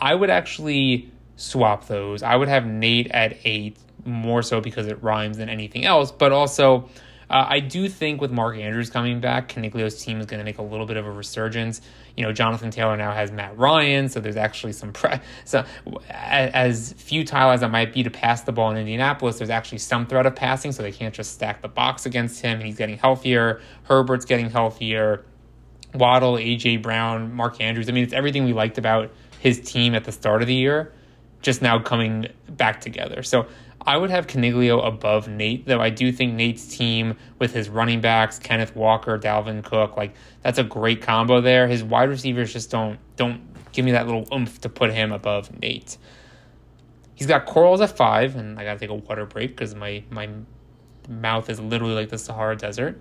I 0.00 0.14
would 0.14 0.30
actually 0.30 1.10
swap 1.36 1.88
those. 1.88 2.22
I 2.22 2.36
would 2.36 2.48
have 2.48 2.64
Nate 2.66 3.10
at 3.10 3.36
eight 3.44 3.76
more 4.04 4.42
so 4.42 4.60
because 4.60 4.86
it 4.86 5.02
rhymes 5.02 5.38
than 5.38 5.48
anything 5.48 5.84
else, 5.84 6.12
but 6.12 6.30
also 6.30 6.88
uh, 7.28 7.44
I 7.48 7.60
do 7.60 7.88
think 7.88 8.20
with 8.20 8.30
Mark 8.30 8.56
Andrews 8.56 8.90
coming 8.90 9.20
back, 9.20 9.52
Caniglio's 9.52 10.02
team 10.02 10.20
is 10.20 10.26
going 10.26 10.38
to 10.38 10.44
make 10.44 10.58
a 10.58 10.62
little 10.62 10.86
bit 10.86 10.96
of 10.96 11.04
a 11.04 11.10
resurgence. 11.10 11.80
You 12.18 12.24
know, 12.24 12.32
Jonathan 12.32 12.72
Taylor 12.72 12.96
now 12.96 13.12
has 13.12 13.30
Matt 13.30 13.56
Ryan, 13.56 14.08
so 14.08 14.18
there's 14.18 14.36
actually 14.36 14.72
some 14.72 14.92
pre- 14.92 15.20
so 15.44 15.64
as 16.10 16.92
futile 16.94 17.52
as 17.52 17.62
it 17.62 17.68
might 17.68 17.92
be 17.92 18.02
to 18.02 18.10
pass 18.10 18.42
the 18.42 18.50
ball 18.50 18.72
in 18.72 18.76
Indianapolis, 18.76 19.38
there's 19.38 19.50
actually 19.50 19.78
some 19.78 20.04
threat 20.04 20.26
of 20.26 20.34
passing, 20.34 20.72
so 20.72 20.82
they 20.82 20.90
can't 20.90 21.14
just 21.14 21.32
stack 21.32 21.62
the 21.62 21.68
box 21.68 22.06
against 22.06 22.42
him. 22.42 22.60
He's 22.60 22.76
getting 22.76 22.98
healthier. 22.98 23.60
Herbert's 23.84 24.24
getting 24.24 24.50
healthier. 24.50 25.24
Waddle, 25.94 26.34
AJ 26.34 26.82
Brown, 26.82 27.32
Mark 27.32 27.60
Andrews. 27.60 27.88
I 27.88 27.92
mean, 27.92 28.02
it's 28.02 28.12
everything 28.12 28.44
we 28.44 28.52
liked 28.52 28.78
about 28.78 29.12
his 29.38 29.60
team 29.60 29.94
at 29.94 30.02
the 30.02 30.10
start 30.10 30.42
of 30.42 30.48
the 30.48 30.54
year, 30.54 30.92
just 31.40 31.62
now 31.62 31.78
coming 31.78 32.26
back 32.48 32.80
together. 32.80 33.22
So 33.22 33.46
I 33.88 33.96
would 33.96 34.10
have 34.10 34.26
Caniglio 34.26 34.86
above 34.86 35.28
Nate, 35.28 35.64
though 35.64 35.80
I 35.80 35.88
do 35.88 36.12
think 36.12 36.34
Nate's 36.34 36.76
team 36.76 37.16
with 37.38 37.54
his 37.54 37.70
running 37.70 38.02
backs, 38.02 38.38
Kenneth 38.38 38.76
Walker, 38.76 39.18
Dalvin 39.18 39.64
Cook, 39.64 39.96
like 39.96 40.14
that's 40.42 40.58
a 40.58 40.62
great 40.62 41.00
combo 41.00 41.40
there. 41.40 41.66
His 41.66 41.82
wide 41.82 42.10
receivers 42.10 42.52
just 42.52 42.70
don't 42.70 42.98
don't 43.16 43.40
give 43.72 43.86
me 43.86 43.92
that 43.92 44.04
little 44.04 44.28
oomph 44.30 44.60
to 44.60 44.68
put 44.68 44.92
him 44.92 45.10
above 45.10 45.58
Nate. 45.62 45.96
He's 47.14 47.26
got 47.26 47.46
corals 47.46 47.80
at 47.80 47.96
five, 47.96 48.36
and 48.36 48.58
I 48.58 48.64
gotta 48.64 48.78
take 48.78 48.90
a 48.90 48.94
water 48.94 49.24
break 49.24 49.56
because 49.56 49.74
my 49.74 50.04
my 50.10 50.28
mouth 51.08 51.48
is 51.48 51.58
literally 51.58 51.94
like 51.94 52.10
the 52.10 52.18
Sahara 52.18 52.56
Desert. 52.56 53.00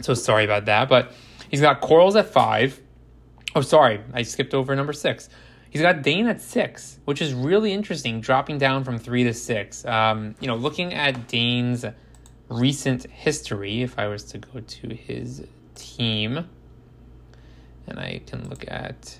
So 0.00 0.14
sorry 0.14 0.44
about 0.44 0.66
that, 0.66 0.88
but 0.88 1.10
he's 1.50 1.60
got 1.60 1.80
corals 1.80 2.14
at 2.14 2.28
five. 2.28 2.80
Oh, 3.56 3.62
sorry, 3.62 4.00
I 4.14 4.22
skipped 4.22 4.54
over 4.54 4.76
number 4.76 4.92
six. 4.92 5.28
He's 5.72 5.80
got 5.80 6.02
Dane 6.02 6.26
at 6.26 6.42
six, 6.42 6.98
which 7.06 7.22
is 7.22 7.32
really 7.32 7.72
interesting, 7.72 8.20
dropping 8.20 8.58
down 8.58 8.84
from 8.84 8.98
three 8.98 9.24
to 9.24 9.32
six. 9.32 9.86
Um, 9.86 10.34
you 10.38 10.46
know, 10.46 10.54
looking 10.54 10.92
at 10.92 11.28
Dane's 11.28 11.86
recent 12.50 13.04
history, 13.04 13.80
if 13.80 13.98
I 13.98 14.06
was 14.08 14.22
to 14.24 14.38
go 14.38 14.60
to 14.60 14.88
his 14.94 15.46
team, 15.74 16.46
and 17.86 17.98
I 17.98 18.20
can 18.26 18.50
look 18.50 18.66
at 18.68 19.18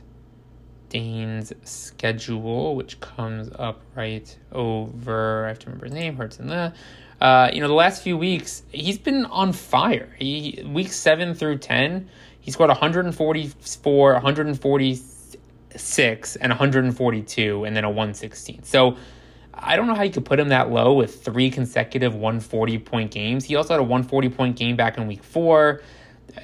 Dane's 0.91 1.55
schedule, 1.65 2.77
which 2.77 3.01
comes 3.01 3.49
up 3.59 3.81
right 3.95 4.37
over. 4.53 5.47
I 5.47 5.49
have 5.49 5.59
to 5.61 5.67
remember 5.69 5.87
his 5.87 5.95
name. 5.95 6.17
Hurts 6.17 6.39
in 6.39 6.49
the. 6.49 6.75
Uh, 7.19 7.51
you 7.51 7.63
know, 7.63 7.69
the 7.69 7.73
last 7.73 8.03
few 8.03 8.19
weeks 8.19 8.63
he's 8.71 8.99
been 8.99 9.25
on 9.25 9.55
fire. 9.55 10.15
He 10.19 10.63
week 10.67 10.93
seven 10.93 11.33
through 11.33 11.59
ten, 11.59 12.11
he 12.41 12.51
scored 12.51 12.69
144, 12.69 14.13
146, 14.13 15.22
and 16.37 16.51
142, 16.51 17.65
and 17.65 17.77
then 17.77 17.85
a 17.85 17.89
116. 17.89 18.65
So 18.65 18.97
I 19.55 19.77
don't 19.77 19.87
know 19.87 19.95
how 19.95 20.03
you 20.03 20.11
could 20.11 20.25
put 20.25 20.41
him 20.41 20.49
that 20.49 20.71
low 20.71 20.95
with 20.95 21.23
three 21.23 21.51
consecutive 21.51 22.15
140 22.15 22.79
point 22.79 23.11
games. 23.11 23.45
He 23.45 23.57
also 23.57 23.75
had 23.75 23.81
a 23.81 23.85
140 23.85 24.29
point 24.31 24.57
game 24.57 24.77
back 24.77 24.99
in 24.99 25.07
week 25.07 25.23
four. 25.23 25.83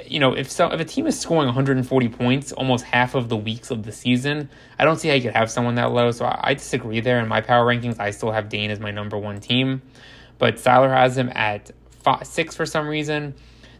You 0.06 0.20
know, 0.20 0.34
if 0.34 0.50
so, 0.50 0.70
if 0.70 0.80
a 0.80 0.84
team 0.84 1.06
is 1.06 1.18
scoring 1.18 1.46
140 1.46 2.08
points 2.10 2.52
almost 2.52 2.84
half 2.84 3.14
of 3.14 3.28
the 3.28 3.36
weeks 3.36 3.70
of 3.70 3.84
the 3.84 3.92
season, 3.92 4.50
I 4.78 4.84
don't 4.84 4.98
see 4.98 5.08
how 5.08 5.14
you 5.14 5.22
could 5.22 5.34
have 5.34 5.50
someone 5.50 5.76
that 5.76 5.92
low. 5.92 6.10
So 6.10 6.26
I, 6.26 6.50
I 6.50 6.54
disagree 6.54 7.00
there. 7.00 7.18
In 7.20 7.28
my 7.28 7.40
power 7.40 7.66
rankings, 7.66 7.98
I 7.98 8.10
still 8.10 8.30
have 8.30 8.48
Dane 8.48 8.70
as 8.70 8.80
my 8.80 8.90
number 8.90 9.16
one 9.16 9.40
team, 9.40 9.80
but 10.36 10.56
Siler 10.56 10.90
has 10.90 11.16
him 11.16 11.30
at 11.34 11.70
five, 12.02 12.26
six 12.26 12.54
for 12.54 12.66
some 12.66 12.86
reason. 12.86 13.34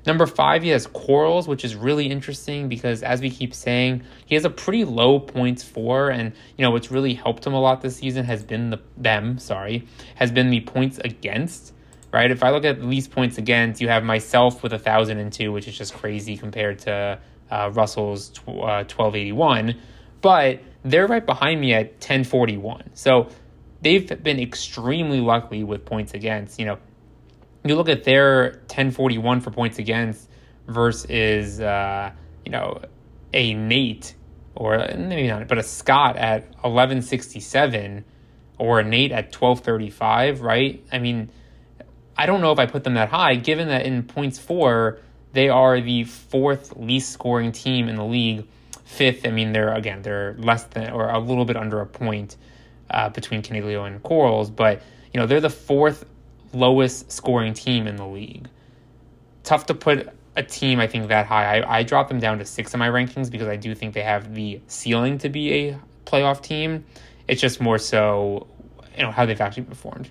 Number 0.07 0.27
five, 0.27 0.63
he 0.63 0.71
has 0.71 0.87
Corals, 0.87 1.47
which 1.47 1.65
is 1.65 1.75
really 1.75 2.07
interesting 2.07 2.69
because, 2.69 3.03
as 3.03 3.21
we 3.21 3.31
keep 3.31 3.53
saying, 3.53 4.03
he 4.27 4.35
has 4.35 4.45
a 4.45 4.51
pretty 4.51 4.85
low 4.85 5.19
points 5.21 5.63
for, 5.63 6.11
and 6.11 6.33
you 6.57 6.65
know 6.65 6.71
what's 6.71 6.91
really 6.91 7.15
helped 7.15 7.47
him 7.47 7.53
a 7.53 7.61
lot 7.61 7.83
this 7.83 7.97
season 7.97 8.25
has 8.25 8.43
been 8.43 8.71
the 8.71 8.81
them. 8.97 9.39
Sorry, 9.39 9.87
has 10.15 10.31
been 10.33 10.51
the 10.51 10.61
points 10.61 10.99
against. 10.99 11.75
Right, 12.11 12.31
if 12.31 12.43
I 12.43 12.53
look 12.53 12.65
at 12.65 12.83
least 12.83 13.11
points 13.11 13.37
against, 13.37 13.83
you 13.83 13.89
have 13.89 14.03
myself 14.03 14.63
with 14.63 14.73
a 14.73 14.79
thousand 14.79 15.19
and 15.19 15.31
two, 15.31 15.53
which 15.53 15.69
is 15.69 15.77
just 15.77 15.93
crazy 15.93 16.39
compared 16.39 16.79
to 16.81 17.19
uh, 17.51 17.71
Russell's 17.75 18.33
uh, 18.49 18.85
twelve 18.85 19.15
eighty 19.15 19.33
one, 19.33 19.79
but 20.23 20.61
they're 20.85 21.07
right 21.07 21.27
behind 21.27 21.61
me 21.61 21.75
at 21.75 22.01
ten 22.01 22.25
forty 22.25 22.57
one. 22.57 22.89
So 22.95 23.29
they've 23.83 24.07
been 24.23 24.41
extremely 24.41 25.21
lucky 25.21 25.65
with 25.65 25.85
points 25.85 26.15
against. 26.15 26.59
You 26.59 26.65
know, 26.65 26.79
you 27.65 27.75
look 27.75 27.89
at 27.89 28.05
their 28.05 28.61
1041 28.69 29.41
for 29.41 29.51
points 29.51 29.79
against 29.79 30.29
versus 30.67 31.61
uh, 31.61 32.11
you 32.45 32.53
know 32.53 32.81
a 33.33 33.55
Nate 33.55 34.15
or 34.55 34.79
maybe 34.97 35.29
not, 35.29 35.47
but 35.47 35.59
a 35.59 35.63
Scott 35.63 36.17
at 36.17 36.43
1167 36.63 38.05
or 38.59 38.81
a 38.81 38.85
Nate 38.85 39.13
at 39.13 39.27
1235, 39.27 40.41
right? 40.41 40.85
I 40.91 40.99
mean, 40.99 41.31
I 42.17 42.27
don't 42.27 42.41
know 42.41 42.51
if 42.51 42.59
I 42.59 42.67
put 42.67 42.83
them 42.83 42.95
that 42.95 43.09
high, 43.09 43.37
given 43.37 43.69
that 43.69 43.87
in 43.87 44.03
points 44.03 44.39
for 44.39 44.99
they 45.33 45.49
are 45.49 45.81
the 45.81 46.05
fourth 46.05 46.77
least 46.77 47.13
scoring 47.13 47.53
team 47.53 47.89
in 47.89 47.95
the 47.95 48.05
league. 48.05 48.49
Fifth, 48.85 49.27
I 49.27 49.31
mean, 49.31 49.53
they're 49.53 49.73
again 49.73 50.03
they're 50.03 50.35
less 50.39 50.65
than 50.65 50.91
or 50.91 51.09
a 51.09 51.19
little 51.19 51.45
bit 51.45 51.57
under 51.57 51.81
a 51.81 51.87
point 51.87 52.37
uh, 52.91 53.11
between 53.11 53.43
Caniglio 53.43 53.87
and 53.87 54.03
Corals, 54.03 54.51
but 54.51 54.83
you 55.13 55.21
know 55.21 55.27
they're 55.27 55.41
the 55.41 55.51
fourth 55.51 56.05
lowest 56.53 57.11
scoring 57.13 57.55
team 57.55 57.87
in 57.87 57.97
the 57.97 58.07
league. 58.07 58.49
Tough 59.43 59.67
to 59.67 59.75
put 59.75 60.09
a 60.37 60.43
team, 60.43 60.79
I 60.79 60.87
think, 60.87 61.09
that 61.09 61.27
high. 61.27 61.59
I, 61.59 61.79
I 61.79 61.83
dropped 61.83 62.09
them 62.09 62.21
down 62.21 62.39
to 62.39 62.45
six 62.45 62.73
in 62.75 62.79
my 62.79 62.89
rankings 62.89 63.31
because 63.31 63.49
I 63.49 63.57
do 63.57 63.75
think 63.75 63.95
they 63.95 64.03
have 64.03 64.35
the 64.35 64.61
ceiling 64.67 65.19
to 65.19 65.29
be 65.29 65.53
a 65.53 65.81
playoff 66.07 66.43
team. 66.43 66.85
It's 67.27 67.41
just 67.41 67.61
more 67.61 67.79
so, 67.79 68.47
you 68.97 69.03
know, 69.03 69.11
how 69.11 69.27
they've 69.27 69.41
actually 69.41 69.65
performed. 69.65 70.11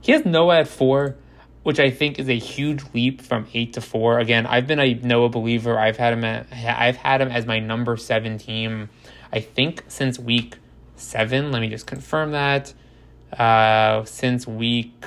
He 0.00 0.12
has 0.12 0.24
Noah 0.24 0.60
at 0.60 0.68
four, 0.68 1.16
which 1.62 1.80
I 1.80 1.90
think 1.90 2.18
is 2.18 2.28
a 2.28 2.38
huge 2.38 2.82
leap 2.94 3.20
from 3.20 3.46
eight 3.52 3.74
to 3.74 3.80
four. 3.80 4.18
Again, 4.18 4.46
I've 4.46 4.66
been 4.66 4.80
a 4.80 4.94
Noah 4.94 5.28
believer. 5.28 5.78
I've 5.78 5.96
had 5.96 6.12
him 6.12 6.24
at, 6.24 6.46
I've 6.52 6.96
had 6.96 7.20
him 7.20 7.28
as 7.28 7.46
my 7.46 7.58
number 7.60 7.96
seven 7.96 8.38
team. 8.38 8.88
I 9.32 9.40
think 9.40 9.84
since 9.88 10.18
week 10.18 10.56
seven. 10.96 11.50
Let 11.50 11.60
me 11.60 11.68
just 11.68 11.86
confirm 11.86 12.32
that. 12.32 12.72
Uh, 13.32 14.04
since 14.04 14.46
week 14.46 15.04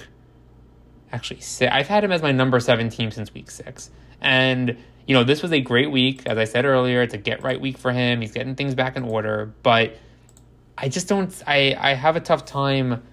actually 1.13 1.39
six. 1.39 1.71
I've 1.73 1.87
had 1.87 2.03
him 2.03 2.11
as 2.11 2.21
my 2.21 2.31
number 2.31 2.59
seven 2.59 2.89
team 2.89 3.11
since 3.11 3.33
week 3.33 3.51
six. 3.51 3.91
And, 4.19 4.77
you 5.05 5.13
know, 5.13 5.23
this 5.23 5.41
was 5.41 5.53
a 5.53 5.61
great 5.61 5.91
week. 5.91 6.25
As 6.25 6.37
I 6.37 6.45
said 6.45 6.65
earlier, 6.65 7.01
it's 7.01 7.13
a 7.13 7.17
get 7.17 7.43
right 7.43 7.61
week 7.61 7.77
for 7.77 7.91
him. 7.91 8.21
He's 8.21 8.31
getting 8.31 8.55
things 8.55 8.75
back 8.75 8.97
in 8.97 9.03
order. 9.03 9.53
But 9.61 9.95
I 10.77 10.89
just 10.89 11.07
don't, 11.07 11.31
I, 11.45 11.77
I 11.79 11.93
have 11.93 12.15
a 12.15 12.19
tough 12.19 12.45
time 12.45 13.03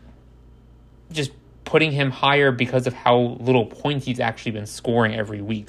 just 1.13 1.33
putting 1.65 1.93
him 1.93 2.11
higher 2.11 2.51
because 2.51 2.87
of 2.87 2.95
how 2.95 3.37
little 3.41 3.67
points 3.67 4.07
he's 4.07 4.19
actually 4.19 4.53
been 4.53 4.67
scoring 4.67 5.15
every 5.15 5.43
week. 5.43 5.69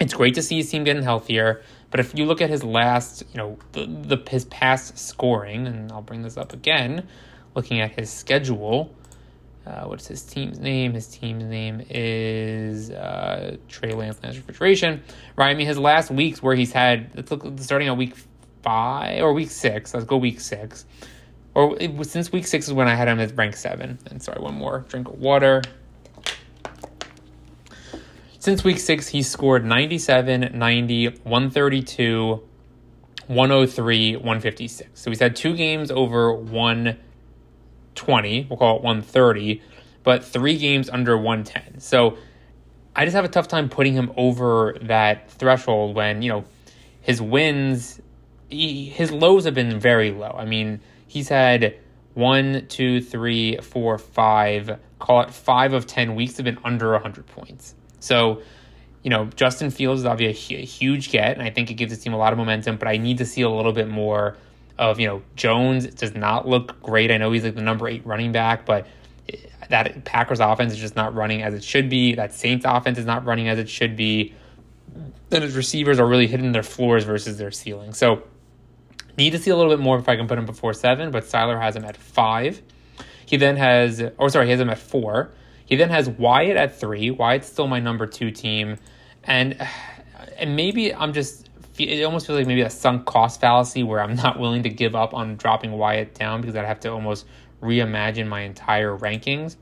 It's 0.00 0.14
great 0.14 0.34
to 0.34 0.42
see 0.42 0.56
his 0.56 0.70
team 0.70 0.84
getting 0.84 1.02
healthier. 1.02 1.62
But 1.90 2.00
if 2.00 2.16
you 2.16 2.24
look 2.24 2.40
at 2.40 2.50
his 2.50 2.62
last, 2.62 3.22
you 3.32 3.38
know, 3.38 3.58
the, 3.72 3.86
the 3.86 4.30
his 4.30 4.44
past 4.46 4.98
scoring, 4.98 5.66
and 5.66 5.90
I'll 5.90 6.02
bring 6.02 6.22
this 6.22 6.36
up 6.36 6.52
again, 6.52 7.08
looking 7.54 7.80
at 7.80 7.98
his 7.98 8.10
schedule, 8.10 8.94
uh, 9.68 9.84
what's 9.84 10.06
his 10.06 10.22
team's 10.22 10.58
name? 10.58 10.94
His 10.94 11.06
team's 11.06 11.44
name 11.44 11.84
is 11.90 12.90
uh, 12.90 13.58
Trey 13.68 13.92
Lance 13.92 14.18
Lance 14.22 14.36
Refrigeration. 14.36 15.02
Right. 15.36 15.50
I 15.50 15.54
mean, 15.54 15.66
his 15.66 15.78
last 15.78 16.10
weeks 16.10 16.42
where 16.42 16.54
he's 16.54 16.72
had, 16.72 17.10
let's 17.14 17.30
look 17.30 17.44
starting 17.58 17.88
at 17.88 17.96
week 17.96 18.14
five 18.62 19.22
or 19.22 19.34
week 19.34 19.50
six. 19.50 19.92
Let's 19.92 20.06
go 20.06 20.16
week 20.16 20.40
six. 20.40 20.86
Or 21.54 21.76
it, 21.78 22.02
since 22.06 22.32
week 22.32 22.46
six 22.46 22.66
is 22.66 22.72
when 22.72 22.88
I 22.88 22.94
had 22.94 23.08
him 23.08 23.20
as 23.20 23.32
rank 23.34 23.56
seven. 23.56 23.98
And 24.10 24.22
sorry, 24.22 24.40
one 24.40 24.54
more 24.54 24.86
drink 24.88 25.08
of 25.08 25.18
water. 25.18 25.62
Since 28.38 28.64
week 28.64 28.78
six, 28.78 29.08
he 29.08 29.22
scored 29.22 29.66
97, 29.66 30.52
90, 30.54 31.06
132, 31.08 32.42
103, 33.26 34.16
156. 34.16 34.90
So 34.94 35.10
he's 35.10 35.20
had 35.20 35.36
two 35.36 35.54
games 35.54 35.90
over 35.90 36.32
one 36.32 36.98
120, 38.06 38.46
we'll 38.48 38.58
call 38.58 38.76
it 38.76 38.82
130, 38.82 39.62
but 40.02 40.24
three 40.24 40.56
games 40.56 40.88
under 40.88 41.16
110. 41.16 41.80
So 41.80 42.16
I 42.94 43.04
just 43.04 43.14
have 43.14 43.24
a 43.24 43.28
tough 43.28 43.48
time 43.48 43.68
putting 43.68 43.94
him 43.94 44.12
over 44.16 44.76
that 44.82 45.30
threshold 45.30 45.94
when, 45.94 46.22
you 46.22 46.30
know, 46.30 46.44
his 47.00 47.22
wins, 47.22 48.00
he, 48.48 48.86
his 48.86 49.10
lows 49.10 49.44
have 49.44 49.54
been 49.54 49.78
very 49.78 50.10
low. 50.10 50.34
I 50.36 50.44
mean, 50.44 50.80
he's 51.06 51.28
had 51.28 51.76
one, 52.14 52.66
two, 52.68 53.00
three, 53.00 53.56
four, 53.58 53.98
five, 53.98 54.78
call 54.98 55.20
it 55.20 55.30
five 55.30 55.72
of 55.72 55.86
10 55.86 56.14
weeks 56.14 56.36
have 56.36 56.44
been 56.44 56.58
under 56.64 56.90
100 56.92 57.26
points. 57.26 57.74
So, 58.00 58.42
you 59.02 59.10
know, 59.10 59.26
Justin 59.36 59.70
Fields 59.70 60.00
is 60.00 60.06
obviously 60.06 60.56
a, 60.56 60.60
a 60.60 60.64
huge 60.64 61.10
get, 61.10 61.32
and 61.32 61.42
I 61.42 61.50
think 61.50 61.70
it 61.70 61.74
gives 61.74 61.96
the 61.96 62.02
team 62.02 62.12
a 62.12 62.18
lot 62.18 62.32
of 62.32 62.38
momentum, 62.38 62.76
but 62.76 62.88
I 62.88 62.96
need 62.96 63.18
to 63.18 63.24
see 63.24 63.42
a 63.42 63.48
little 63.48 63.72
bit 63.72 63.88
more 63.88 64.36
of, 64.78 65.00
you 65.00 65.06
know, 65.06 65.22
Jones 65.36 65.86
does 65.86 66.14
not 66.14 66.46
look 66.46 66.80
great. 66.82 67.10
I 67.10 67.16
know 67.16 67.32
he's 67.32 67.44
like 67.44 67.54
the 67.54 67.62
number 67.62 67.88
eight 67.88 68.06
running 68.06 68.32
back, 68.32 68.64
but 68.64 68.86
that 69.68 70.04
Packers 70.04 70.40
offense 70.40 70.72
is 70.72 70.78
just 70.78 70.96
not 70.96 71.14
running 71.14 71.42
as 71.42 71.54
it 71.54 71.62
should 71.62 71.88
be. 71.88 72.14
That 72.14 72.32
Saints 72.32 72.64
offense 72.66 72.98
is 72.98 73.04
not 73.04 73.24
running 73.24 73.48
as 73.48 73.58
it 73.58 73.68
should 73.68 73.96
be. 73.96 74.34
And 75.30 75.44
his 75.44 75.56
receivers 75.56 75.98
are 75.98 76.06
really 76.06 76.26
hitting 76.26 76.52
their 76.52 76.62
floors 76.62 77.04
versus 77.04 77.36
their 77.38 77.50
ceiling. 77.50 77.92
So 77.92 78.22
need 79.16 79.30
to 79.30 79.38
see 79.38 79.50
a 79.50 79.56
little 79.56 79.72
bit 79.72 79.80
more 79.80 79.98
if 79.98 80.08
I 80.08 80.16
can 80.16 80.26
put 80.26 80.38
him 80.38 80.46
before 80.46 80.72
seven, 80.72 81.10
but 81.10 81.24
Siler 81.24 81.60
has 81.60 81.76
him 81.76 81.84
at 81.84 81.96
five. 81.96 82.62
He 83.26 83.36
then 83.36 83.56
has, 83.56 84.02
or 84.16 84.30
sorry, 84.30 84.46
he 84.46 84.52
has 84.52 84.60
him 84.60 84.70
at 84.70 84.78
four. 84.78 85.32
He 85.66 85.76
then 85.76 85.90
has 85.90 86.08
Wyatt 86.08 86.56
at 86.56 86.80
three. 86.80 87.10
Wyatt's 87.10 87.48
still 87.48 87.68
my 87.68 87.80
number 87.80 88.06
two 88.06 88.30
team. 88.30 88.78
And 89.24 89.60
and 90.38 90.56
maybe 90.56 90.94
I'm 90.94 91.12
just 91.12 91.47
it 91.84 92.04
almost 92.04 92.26
feels 92.26 92.38
like 92.38 92.46
maybe 92.46 92.62
a 92.62 92.70
sunk 92.70 93.04
cost 93.06 93.40
fallacy 93.40 93.82
where 93.82 94.00
I'm 94.00 94.14
not 94.16 94.38
willing 94.38 94.62
to 94.64 94.70
give 94.70 94.94
up 94.94 95.14
on 95.14 95.36
dropping 95.36 95.72
Wyatt 95.72 96.14
down 96.14 96.40
because 96.40 96.56
I'd 96.56 96.64
have 96.64 96.80
to 96.80 96.90
almost 96.90 97.26
reimagine 97.62 98.26
my 98.26 98.42
entire 98.42 98.96
rankings. 98.96 99.56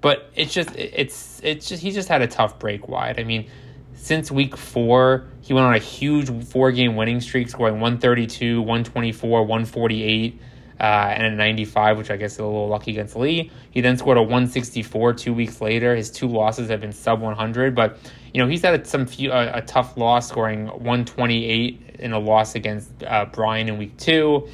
But 0.00 0.30
it's 0.34 0.52
just 0.52 0.74
it's 0.76 1.40
it's 1.42 1.68
just 1.68 1.82
he 1.82 1.90
just 1.90 2.08
had 2.08 2.22
a 2.22 2.28
tough 2.28 2.58
break 2.58 2.86
Wyatt. 2.88 3.18
I 3.18 3.24
mean, 3.24 3.50
since 3.94 4.30
week 4.30 4.56
four, 4.56 5.26
he 5.40 5.52
went 5.52 5.66
on 5.66 5.74
a 5.74 5.78
huge 5.78 6.46
four 6.46 6.70
game 6.70 6.94
winning 6.94 7.20
streak, 7.20 7.48
scoring 7.48 7.80
132, 7.80 8.60
124, 8.60 9.42
148. 9.42 10.40
Uh, 10.80 11.12
and 11.14 11.26
a 11.26 11.30
95, 11.30 11.98
which 11.98 12.10
I 12.10 12.16
guess 12.16 12.34
is 12.34 12.38
a 12.38 12.44
little 12.44 12.68
lucky 12.68 12.92
against 12.92 13.16
Lee. 13.16 13.50
He 13.70 13.80
then 13.80 13.96
scored 13.96 14.16
a 14.16 14.22
164 14.22 15.14
two 15.14 15.34
weeks 15.34 15.60
later. 15.60 15.94
His 15.96 16.10
two 16.10 16.28
losses 16.28 16.70
have 16.70 16.80
been 16.80 16.92
sub 16.92 17.20
100, 17.20 17.74
but 17.74 17.98
you 18.32 18.42
know 18.42 18.48
he's 18.48 18.62
had 18.62 18.86
some 18.86 19.06
few, 19.06 19.32
uh, 19.32 19.52
a 19.54 19.62
tough 19.62 19.96
loss, 19.96 20.28
scoring 20.28 20.66
128 20.66 21.96
in 21.98 22.12
a 22.12 22.18
loss 22.18 22.54
against 22.54 22.90
uh, 23.04 23.26
Brian 23.26 23.68
in 23.68 23.78
week 23.78 23.96
two. 23.96 24.48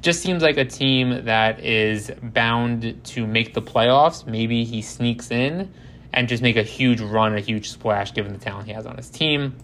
Just 0.00 0.22
seems 0.22 0.42
like 0.42 0.56
a 0.56 0.64
team 0.64 1.26
that 1.26 1.60
is 1.60 2.10
bound 2.22 3.04
to 3.04 3.26
make 3.26 3.52
the 3.52 3.60
playoffs. 3.60 4.26
Maybe 4.26 4.64
he 4.64 4.80
sneaks 4.80 5.30
in 5.30 5.70
and 6.14 6.26
just 6.26 6.42
make 6.42 6.56
a 6.56 6.62
huge 6.62 7.02
run, 7.02 7.36
a 7.36 7.40
huge 7.40 7.70
splash, 7.70 8.14
given 8.14 8.32
the 8.32 8.38
talent 8.38 8.66
he 8.66 8.72
has 8.72 8.86
on 8.86 8.96
his 8.96 9.10
team. 9.10 9.54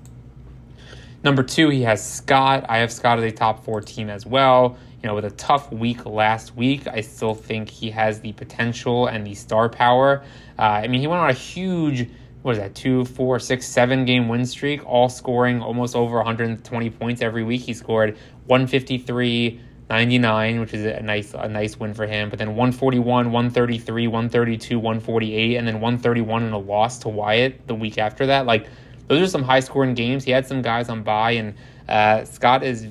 Number 1.25 1.43
two, 1.43 1.71
he 1.71 1.83
has 1.83 2.05
Scott. 2.05 2.67
I 2.69 2.79
have 2.79 2.93
Scott 2.93 3.19
as 3.19 3.25
a 3.25 3.33
top 3.33 3.65
four 3.65 3.81
team 3.81 4.11
as 4.11 4.27
well. 4.27 4.77
Know, 5.07 5.15
with 5.15 5.25
a 5.25 5.31
tough 5.31 5.73
week 5.73 6.05
last 6.05 6.57
week, 6.57 6.89
I 6.89 7.01
still 7.01 7.35
think 7.35 7.69
he 7.69 7.91
has 7.91 8.21
the 8.21 8.33
potential 8.33 9.07
and 9.07 9.25
the 9.25 9.35
star 9.35 9.69
power. 9.69 10.25
Uh, 10.59 10.63
I 10.63 10.89
mean, 10.89 11.01
he 11.01 11.07
went 11.07 11.21
on 11.21 11.31
a 11.31 11.33
huge, 11.33 12.11
what 12.43 12.53
is 12.53 12.59
that, 12.59 12.75
two, 12.75 13.05
four, 13.05 13.39
six, 13.39 13.69
seven 13.69 14.05
game 14.05 14.29
win 14.29 14.45
streak, 14.45 14.85
all 14.85 15.09
scoring 15.09 15.63
almost 15.63 15.95
over 15.95 16.17
120 16.17 16.91
points 16.91 17.23
every 17.23 17.45
week. 17.45 17.61
He 17.61 17.73
scored 17.73 18.19
153, 18.47 19.61
99, 19.89 20.61
which 20.61 20.75
is 20.75 20.85
a 20.85 21.01
nice 21.01 21.35
a 21.35 21.49
nice 21.49 21.79
win 21.79 21.95
for 21.95 22.05
him. 22.07 22.29
But 22.29 22.41
then 22.41 22.57
141, 22.57 23.31
133, 23.31 24.09
132, 24.09 24.77
148, 24.77 25.57
and 25.57 25.69
then 25.69 25.75
131 25.77 26.43
in 26.43 26.53
a 26.53 26.59
loss 26.59 26.99
to 26.99 27.09
Wyatt 27.09 27.67
the 27.69 27.77
week 27.77 27.97
after 27.97 28.27
that. 28.27 28.47
Like 28.47 28.67
those 29.07 29.23
are 29.23 29.31
some 29.31 29.45
high 29.45 29.61
scoring 29.61 29.95
games. 29.95 30.25
He 30.25 30.33
had 30.33 30.49
some 30.49 30.63
guys 30.63 30.89
on 30.89 31.05
by, 31.05 31.33
and 31.33 31.55
uh, 31.89 32.25
Scott 32.25 32.65
is. 32.65 32.89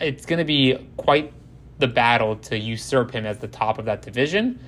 It's 0.00 0.26
going 0.26 0.38
to 0.38 0.44
be 0.44 0.88
quite 0.96 1.32
the 1.78 1.88
battle 1.88 2.36
to 2.36 2.58
usurp 2.58 3.12
him 3.12 3.26
as 3.26 3.38
the 3.38 3.48
top 3.48 3.78
of 3.78 3.86
that 3.86 4.02
division. 4.02 4.60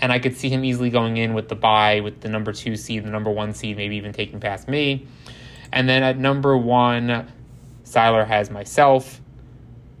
And 0.00 0.12
I 0.12 0.18
could 0.18 0.36
see 0.36 0.48
him 0.48 0.64
easily 0.64 0.90
going 0.90 1.16
in 1.16 1.34
with 1.34 1.48
the 1.48 1.54
buy, 1.54 2.00
with 2.00 2.20
the 2.20 2.28
number 2.28 2.52
two 2.52 2.76
seed, 2.76 3.04
the 3.04 3.10
number 3.10 3.30
one 3.30 3.54
seed, 3.54 3.76
maybe 3.76 3.96
even 3.96 4.12
taking 4.12 4.40
past 4.40 4.68
me. 4.68 5.06
And 5.72 5.88
then 5.88 6.02
at 6.02 6.18
number 6.18 6.56
one, 6.56 7.32
Seiler 7.84 8.24
has 8.24 8.50
myself 8.50 9.20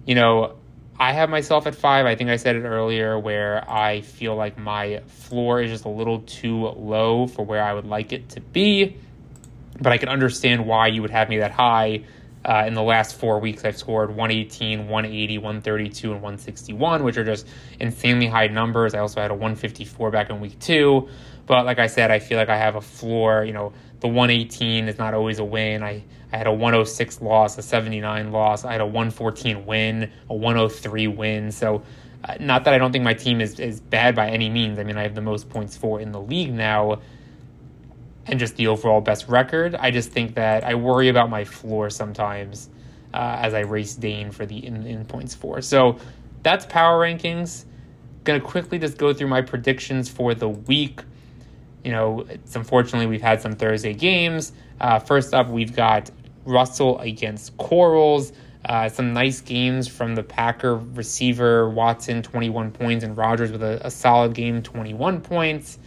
you 0.06 0.14
know, 0.14 0.54
I 0.98 1.12
have 1.12 1.28
myself 1.28 1.66
at 1.66 1.74
five. 1.74 2.06
I 2.06 2.14
think 2.14 2.30
I 2.30 2.36
said 2.36 2.56
it 2.56 2.62
earlier 2.62 3.18
where 3.18 3.68
I 3.68 4.00
feel 4.00 4.34
like 4.34 4.56
my 4.56 5.02
floor 5.08 5.60
is 5.60 5.70
just 5.70 5.84
a 5.84 5.90
little 5.90 6.20
too 6.20 6.68
low 6.68 7.26
for 7.26 7.44
where 7.44 7.62
I 7.62 7.74
would 7.74 7.84
like 7.84 8.12
it 8.12 8.30
to 8.30 8.40
be. 8.40 8.96
But 9.78 9.92
I 9.92 9.98
can 9.98 10.08
understand 10.08 10.64
why 10.66 10.86
you 10.86 11.02
would 11.02 11.10
have 11.10 11.28
me 11.28 11.38
that 11.38 11.50
high. 11.50 12.04
Uh, 12.46 12.64
in 12.64 12.74
the 12.74 12.82
last 12.82 13.16
four 13.16 13.40
weeks, 13.40 13.64
I've 13.64 13.76
scored 13.76 14.10
118, 14.10 14.88
180, 14.88 15.38
132, 15.38 16.12
and 16.12 16.22
161, 16.22 17.02
which 17.02 17.16
are 17.16 17.24
just 17.24 17.44
insanely 17.80 18.28
high 18.28 18.46
numbers. 18.46 18.94
I 18.94 19.00
also 19.00 19.20
had 19.20 19.32
a 19.32 19.34
154 19.34 20.12
back 20.12 20.30
in 20.30 20.38
week 20.38 20.56
two. 20.60 21.08
But 21.46 21.66
like 21.66 21.80
I 21.80 21.88
said, 21.88 22.12
I 22.12 22.20
feel 22.20 22.38
like 22.38 22.48
I 22.48 22.56
have 22.56 22.76
a 22.76 22.80
floor. 22.80 23.44
You 23.44 23.52
know, 23.52 23.72
the 23.98 24.06
118 24.06 24.88
is 24.88 24.96
not 24.96 25.12
always 25.12 25.40
a 25.40 25.44
win. 25.44 25.82
I 25.82 26.04
I 26.32 26.36
had 26.38 26.46
a 26.46 26.52
106 26.52 27.20
loss, 27.20 27.56
a 27.58 27.62
79 27.62 28.30
loss. 28.30 28.64
I 28.64 28.72
had 28.72 28.80
a 28.80 28.86
114 28.86 29.64
win, 29.64 30.10
a 30.28 30.34
103 30.34 31.06
win. 31.08 31.50
So, 31.52 31.82
uh, 32.24 32.34
not 32.40 32.64
that 32.64 32.74
I 32.74 32.78
don't 32.78 32.92
think 32.92 33.04
my 33.04 33.14
team 33.14 33.40
is, 33.40 33.58
is 33.60 33.80
bad 33.80 34.14
by 34.14 34.28
any 34.28 34.50
means. 34.50 34.78
I 34.78 34.84
mean, 34.84 34.96
I 34.96 35.02
have 35.02 35.14
the 35.14 35.20
most 35.20 35.48
points 35.48 35.76
for 35.76 36.00
in 36.00 36.12
the 36.12 36.20
league 36.20 36.52
now 36.52 37.00
and 38.26 38.38
just 38.38 38.56
the 38.56 38.66
overall 38.66 39.00
best 39.00 39.28
record. 39.28 39.74
I 39.74 39.90
just 39.90 40.10
think 40.10 40.34
that 40.34 40.64
I 40.64 40.74
worry 40.74 41.08
about 41.08 41.30
my 41.30 41.44
floor 41.44 41.90
sometimes 41.90 42.68
uh, 43.14 43.38
as 43.40 43.54
I 43.54 43.60
race 43.60 43.94
Dane 43.94 44.30
for 44.30 44.46
the 44.46 44.64
in, 44.64 44.86
in 44.86 45.04
points 45.04 45.34
for. 45.34 45.60
So, 45.60 45.98
that's 46.42 46.64
power 46.66 47.00
rankings. 47.00 47.64
Gonna 48.24 48.40
quickly 48.40 48.78
just 48.78 48.98
go 48.98 49.12
through 49.12 49.28
my 49.28 49.42
predictions 49.42 50.08
for 50.08 50.34
the 50.34 50.48
week. 50.48 51.00
You 51.82 51.92
know, 51.92 52.26
it's 52.28 52.54
unfortunately 52.54 53.06
we've 53.06 53.22
had 53.22 53.42
some 53.42 53.52
Thursday 53.52 53.94
games. 53.94 54.52
Uh, 54.80 54.98
first 54.98 55.34
up, 55.34 55.48
we've 55.48 55.74
got 55.74 56.10
Russell 56.44 56.98
against 57.00 57.56
Corals. 57.56 58.32
Uh, 58.64 58.88
some 58.88 59.12
nice 59.12 59.40
games 59.40 59.86
from 59.86 60.16
the 60.16 60.22
Packer 60.22 60.76
receiver 60.76 61.68
Watson, 61.70 62.22
21 62.22 62.72
points, 62.72 63.04
and 63.04 63.16
Rodgers 63.16 63.52
with 63.52 63.62
a, 63.62 63.86
a 63.86 63.90
solid 63.90 64.34
game, 64.34 64.62
21 64.62 65.20
points. 65.20 65.78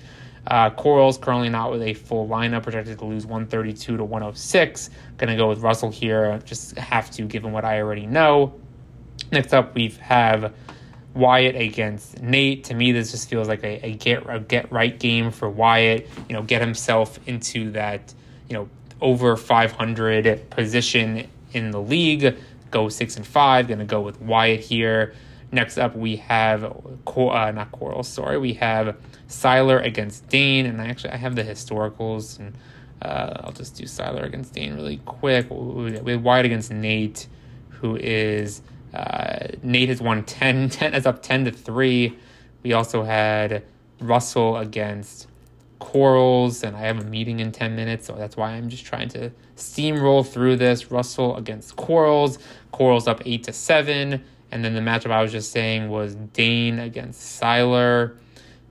Uh, 0.50 0.72
Corals 0.72 1.18
currently 1.18 1.50
not 1.50 1.72
with 1.72 1.84
a 1.84 1.94
full 1.94 2.28
lineup, 2.28 2.64
projected 2.64 2.98
to 2.98 3.06
lose 3.06 3.26
132 3.26 3.98
to 3.98 4.04
106. 4.04 4.90
Going 5.18 5.30
to 5.30 5.36
go 5.36 5.48
with 5.48 5.60
Russell 5.60 5.92
here. 5.92 6.40
Just 6.44 6.76
have 6.78 7.12
to, 7.12 7.24
given 7.24 7.52
what 7.52 7.64
I 7.64 7.82
already 7.82 8.08
know. 8.08 8.60
Next 9.32 9.54
up, 9.54 9.76
we 9.76 9.90
have 10.02 10.54
Wyatt 11.14 11.56
against 11.56 12.22
Nate. 12.22 12.64
To 12.66 12.74
me, 12.74 12.92
this 12.92 13.12
just 13.12 13.30
feels 13.30 13.48
like 13.48 13.64
a, 13.64 13.86
a 13.86 13.94
get 13.94 14.24
a 14.28 14.40
get 14.40 14.72
right 14.72 14.98
game 14.98 15.30
for 15.30 15.50
Wyatt. 15.50 16.08
You 16.28 16.36
know, 16.36 16.42
get 16.42 16.62
himself 16.62 17.20
into 17.28 17.72
that 17.72 18.14
you 18.48 18.56
know 18.56 18.70
over 19.02 19.36
500 19.38 20.50
position 20.50 21.28
in 21.54 21.72
the 21.72 21.82
league. 21.82 22.38
Go 22.72 22.90
six 22.90 23.18
and 23.18 23.26
five. 23.26 23.68
To 23.68 23.76
go 23.86 24.02
with 24.02 24.20
Wyatt 24.20 24.62
here. 24.62 25.14
Next 25.52 25.78
up, 25.78 25.96
we 25.96 26.18
have 26.18 26.62
Cor- 27.06 27.36
uh, 27.36 27.52
not 27.52 27.72
Coral. 27.72 28.04
Sorry, 28.04 28.38
we 28.38 28.54
have 28.54 28.98
Seiler 29.28 29.80
against 29.80 30.28
Dane, 30.30 30.66
and 30.66 30.82
I 30.82 30.88
actually 30.88 31.12
I 31.12 31.18
have 31.18 31.36
the 31.36 31.44
historicals, 31.44 32.38
and 32.38 32.54
uh, 33.02 33.42
I'll 33.42 33.52
just 33.52 33.76
do 33.76 33.88
Seiler 33.88 34.24
against 34.24 34.54
Dane 34.54 34.76
really 34.76 34.98
quick. 35.06 35.48
With 35.50 36.22
Wyatt 36.22 36.46
against 36.46 36.72
Nate, 36.72 37.28
who 37.70 37.96
is 37.96 38.62
uh, 38.94 39.48
Nate 39.64 39.90
has 39.90 40.02
won 40.02 40.24
10, 40.24 40.70
10 40.70 40.94
is 40.94 41.06
up 41.06 41.22
10 41.24 41.46
to 41.46 41.52
3. 41.52 42.18
We 42.64 42.74
also 42.74 43.04
had 43.04 43.64
Russell 44.00 44.58
against 44.58 45.28
corals, 45.80 46.64
and 46.64 46.76
I 46.76 46.82
have 46.82 47.00
a 47.00 47.04
meeting 47.04 47.40
in 47.40 47.52
10 47.52 47.76
minutes, 47.76 48.06
so 48.06 48.14
that's 48.14 48.36
why 48.36 48.52
I'm 48.52 48.70
just 48.70 48.86
trying 48.86 49.10
to 49.10 49.32
steamroll 49.56 50.28
through 50.28 50.58
this. 50.58 50.92
Russell 50.92 51.38
against 51.38 51.76
corals, 51.76 52.38
corals 52.72 53.08
up 53.08 53.22
8 53.26 53.44
to 53.46 53.54
7, 53.54 54.24
and 54.52 54.64
then 54.64 54.74
the 54.74 54.82
matchup 54.82 55.12
I 55.12 55.22
was 55.22 55.32
just 55.32 55.52
saying 55.52 55.90
was 55.90 56.16
Dane 56.16 56.80
against 56.80 57.22
Seiler. 57.22 58.18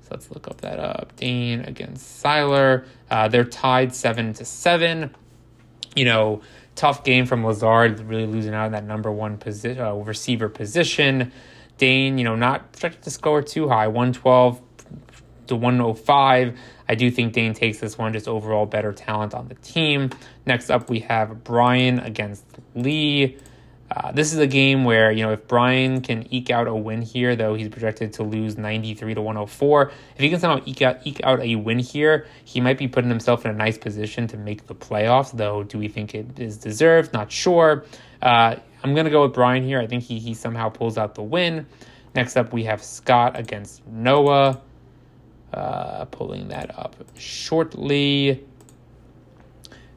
So 0.02 0.08
let's 0.10 0.30
look 0.30 0.48
up 0.48 0.60
that 0.62 0.78
up. 0.78 1.14
Dane 1.16 1.60
against 1.60 2.20
Seiler. 2.20 2.86
Uh, 3.10 3.28
they're 3.28 3.44
tied 3.44 3.94
7 3.94 4.34
to 4.34 4.44
7. 4.44 5.14
You 5.94 6.04
know, 6.04 6.42
tough 6.74 7.04
game 7.04 7.26
from 7.26 7.44
Lazard, 7.44 8.00
really 8.00 8.26
losing 8.26 8.54
out 8.54 8.66
in 8.66 8.72
that 8.72 8.84
number 8.84 9.10
one 9.10 9.36
position, 9.36 9.82
uh, 9.82 9.94
receiver 9.94 10.48
position. 10.48 11.32
Dane, 11.76 12.18
you 12.18 12.24
know, 12.24 12.36
not 12.36 12.72
projected 12.72 13.02
to 13.02 13.10
score 13.10 13.42
too 13.42 13.68
high, 13.68 13.86
112 13.86 14.60
to 15.48 15.56
105. 15.56 16.58
I 16.88 16.94
do 16.94 17.10
think 17.10 17.32
Dane 17.32 17.52
takes 17.52 17.78
this 17.78 17.98
one, 17.98 18.12
just 18.12 18.28
overall 18.28 18.66
better 18.66 18.92
talent 18.92 19.34
on 19.34 19.48
the 19.48 19.54
team. 19.56 20.10
Next 20.46 20.70
up, 20.70 20.88
we 20.88 21.00
have 21.00 21.44
Brian 21.44 21.98
against 21.98 22.44
Lee. 22.74 23.36
Uh, 23.90 24.12
this 24.12 24.35
is 24.35 24.38
a 24.38 24.46
game 24.46 24.85
where, 24.85 25.11
you 25.11 25.22
know, 25.22 25.33
if 25.33 25.46
Brian 25.48 26.03
can 26.03 26.27
eke 26.33 26.51
out 26.51 26.66
a 26.66 26.74
win 26.74 27.01
here, 27.01 27.35
though 27.35 27.55
he's 27.55 27.68
projected 27.68 28.12
to 28.14 28.22
lose 28.22 28.59
93 28.59 29.14
to 29.14 29.22
104, 29.22 29.90
if 30.14 30.20
he 30.20 30.29
can 30.29 30.38
somehow 30.38 30.62
eke 30.66 30.83
out, 30.83 30.98
eke 31.05 31.22
out 31.24 31.40
a 31.40 31.57
win 31.57 31.79
here, 31.79 32.27
he 32.44 32.61
might 32.61 32.77
be 32.77 32.87
putting 32.87 33.09
himself 33.09 33.46
in 33.46 33.51
a 33.51 33.55
nice 33.55 33.79
position 33.79 34.27
to 34.29 34.37
make 34.37 34.66
the 34.66 34.74
playoffs, 34.74 35.35
though 35.35 35.62
do 35.62 35.79
we 35.79 35.88
think 35.88 36.14
it 36.14 36.38
is 36.38 36.59
deserved? 36.59 37.14
Not 37.14 37.33
sure. 37.33 37.85
Uh, 38.20 38.57
I'm 38.85 38.94
to 38.94 39.11
go 39.11 39.22
with 39.22 39.33
Brian 39.33 39.64
here. 39.64 39.81
I 39.81 39.87
think 39.87 40.05
he, 40.05 40.18
he 40.18 40.35
somehow 40.35 40.68
pulls 40.68 40.98
out 40.98 41.14
the 41.14 41.22
win. 41.22 41.66
Next 42.14 42.37
up, 42.37 42.53
we 42.53 42.64
have 42.64 42.83
Scott 42.83 43.38
against 43.38 43.87
Noah. 43.87 44.61
Uh, 45.53 46.05
pulling 46.07 46.48
that 46.48 46.79
up 46.79 46.94
shortly. 47.16 48.44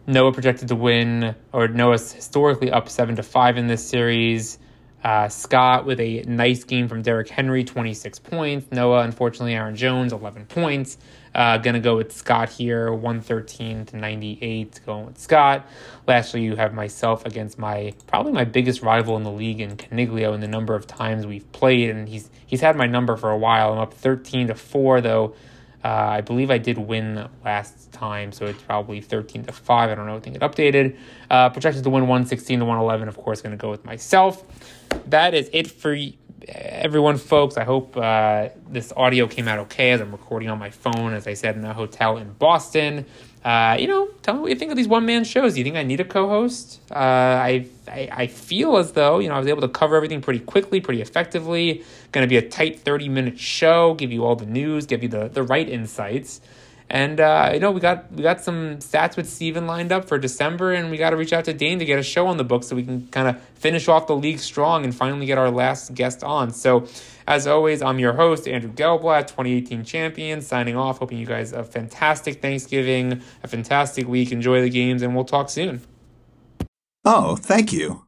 Noah 0.07 0.31
projected 0.31 0.67
to 0.69 0.75
win, 0.75 1.35
or 1.53 1.67
Noah's 1.67 2.11
historically 2.11 2.71
up 2.71 2.89
seven 2.89 3.15
to 3.17 3.23
five 3.23 3.57
in 3.57 3.67
this 3.67 3.87
series. 3.87 4.57
Uh, 5.03 5.27
Scott 5.29 5.85
with 5.85 5.99
a 5.99 6.21
nice 6.27 6.63
game 6.63 6.87
from 6.87 7.01
Derrick 7.01 7.27
Henry, 7.27 7.63
26 7.63 8.19
points. 8.19 8.71
Noah, 8.71 9.01
unfortunately, 9.01 9.55
Aaron 9.55 9.75
Jones, 9.75 10.13
11 10.13 10.45
points. 10.45 10.97
Uh, 11.33 11.57
gonna 11.57 11.79
go 11.79 11.97
with 11.97 12.11
Scott 12.11 12.49
here, 12.49 12.91
113 12.91 13.85
to 13.85 13.97
98. 13.97 14.81
Going 14.85 15.05
with 15.07 15.17
Scott. 15.17 15.65
Lastly, 16.07 16.41
you 16.43 16.55
have 16.55 16.73
myself 16.73 17.25
against 17.25 17.57
my 17.57 17.93
probably 18.05 18.31
my 18.31 18.43
biggest 18.43 18.81
rival 18.81 19.17
in 19.17 19.23
the 19.23 19.31
league 19.31 19.59
in 19.61 19.75
Caniglio 19.77 20.35
in 20.35 20.41
the 20.41 20.47
number 20.47 20.75
of 20.75 20.85
times 20.85 21.25
we've 21.25 21.49
played, 21.51 21.89
and 21.89 22.07
he's 22.07 22.29
he's 22.45 22.61
had 22.61 22.75
my 22.75 22.85
number 22.85 23.15
for 23.15 23.31
a 23.31 23.37
while. 23.37 23.71
I'm 23.73 23.79
up 23.79 23.93
13 23.93 24.47
to 24.47 24.55
four 24.55 25.01
though. 25.01 25.33
Uh, 25.83 25.87
I 25.87 26.21
believe 26.21 26.51
I 26.51 26.57
did 26.57 26.77
win 26.77 27.27
last 27.43 27.91
time, 27.91 28.31
so 28.31 28.45
it's 28.45 28.61
probably 28.61 29.01
13 29.01 29.45
to 29.45 29.51
5. 29.51 29.89
I 29.89 29.95
don't 29.95 30.05
know, 30.05 30.15
I 30.15 30.19
think 30.19 30.35
it 30.35 30.41
updated. 30.41 30.97
Uh, 31.29 31.49
projected 31.49 31.83
to 31.83 31.89
win 31.89 32.03
116 32.03 32.59
to 32.59 32.65
111, 32.65 33.07
of 33.07 33.17
course, 33.17 33.41
going 33.41 33.51
to 33.51 33.57
go 33.57 33.71
with 33.71 33.83
myself. 33.83 34.43
That 35.07 35.33
is 35.33 35.49
it 35.53 35.71
for 35.71 35.95
everyone, 36.47 37.17
folks, 37.17 37.57
I 37.57 37.63
hope 37.63 37.95
uh, 37.97 38.49
this 38.69 38.91
audio 38.95 39.27
came 39.27 39.47
out 39.47 39.59
okay 39.59 39.91
as 39.91 40.01
I'm 40.01 40.11
recording 40.11 40.49
on 40.49 40.59
my 40.59 40.69
phone, 40.69 41.13
as 41.13 41.27
I 41.27 41.33
said, 41.33 41.55
in 41.55 41.65
a 41.65 41.73
hotel 41.73 42.17
in 42.17 42.33
Boston. 42.33 43.05
Uh, 43.43 43.75
you 43.79 43.87
know, 43.87 44.07
tell 44.21 44.35
me 44.35 44.41
what 44.41 44.49
you 44.49 44.55
think 44.55 44.69
of 44.69 44.77
these 44.77 44.87
one 44.87 45.05
man 45.05 45.23
shows. 45.23 45.53
Do 45.53 45.59
you 45.59 45.63
think 45.63 45.75
I 45.75 45.83
need 45.83 45.99
a 45.99 46.05
co 46.05 46.27
host? 46.27 46.79
Uh, 46.91 46.95
I, 46.95 47.67
I, 47.87 48.09
I 48.11 48.27
feel 48.27 48.77
as 48.77 48.91
though, 48.91 49.17
you 49.17 49.29
know, 49.29 49.35
I 49.35 49.39
was 49.39 49.47
able 49.47 49.61
to 49.61 49.67
cover 49.67 49.95
everything 49.95 50.21
pretty 50.21 50.39
quickly, 50.39 50.79
pretty 50.79 51.01
effectively. 51.01 51.83
Going 52.11 52.23
to 52.23 52.29
be 52.29 52.37
a 52.37 52.47
tight 52.47 52.81
30 52.81 53.09
minute 53.09 53.39
show, 53.39 53.95
give 53.95 54.11
you 54.11 54.25
all 54.25 54.35
the 54.35 54.45
news, 54.45 54.85
give 54.85 55.01
you 55.01 55.09
the, 55.09 55.27
the 55.27 55.41
right 55.41 55.67
insights. 55.67 56.39
And 56.91 57.21
uh, 57.21 57.51
you 57.53 57.61
know, 57.61 57.71
we 57.71 57.79
got 57.79 58.11
we 58.11 58.21
got 58.21 58.41
some 58.41 58.75
stats 58.79 59.15
with 59.15 59.29
Steven 59.29 59.65
lined 59.65 59.93
up 59.93 60.09
for 60.09 60.19
December, 60.19 60.73
and 60.73 60.91
we 60.91 60.97
got 60.97 61.11
to 61.11 61.15
reach 61.15 61.31
out 61.31 61.45
to 61.45 61.53
Dane 61.53 61.79
to 61.79 61.85
get 61.85 61.97
a 61.97 62.03
show 62.03 62.27
on 62.27 62.35
the 62.35 62.43
book 62.43 62.65
so 62.65 62.75
we 62.75 62.83
can 62.83 63.07
kind 63.07 63.29
of 63.29 63.41
finish 63.55 63.87
off 63.87 64.07
the 64.07 64.15
league 64.15 64.39
strong 64.39 64.83
and 64.83 64.93
finally 64.93 65.25
get 65.25 65.37
our 65.37 65.49
last 65.49 65.93
guest 65.93 66.21
on. 66.21 66.51
So, 66.51 66.85
as 67.25 67.47
always, 67.47 67.81
I'm 67.81 67.97
your 67.97 68.11
host 68.11 68.45
Andrew 68.45 68.73
Gelblatt, 68.73 69.27
2018 69.27 69.85
champion, 69.85 70.41
signing 70.41 70.75
off. 70.75 70.97
Hoping 70.97 71.17
you 71.17 71.25
guys 71.25 71.53
a 71.53 71.63
fantastic 71.63 72.41
Thanksgiving, 72.41 73.21
a 73.41 73.47
fantastic 73.47 74.05
week. 74.05 74.33
Enjoy 74.33 74.61
the 74.61 74.69
games, 74.69 75.01
and 75.01 75.15
we'll 75.15 75.23
talk 75.23 75.49
soon. 75.49 75.79
Oh, 77.05 77.37
thank 77.37 77.71
you. 77.71 78.05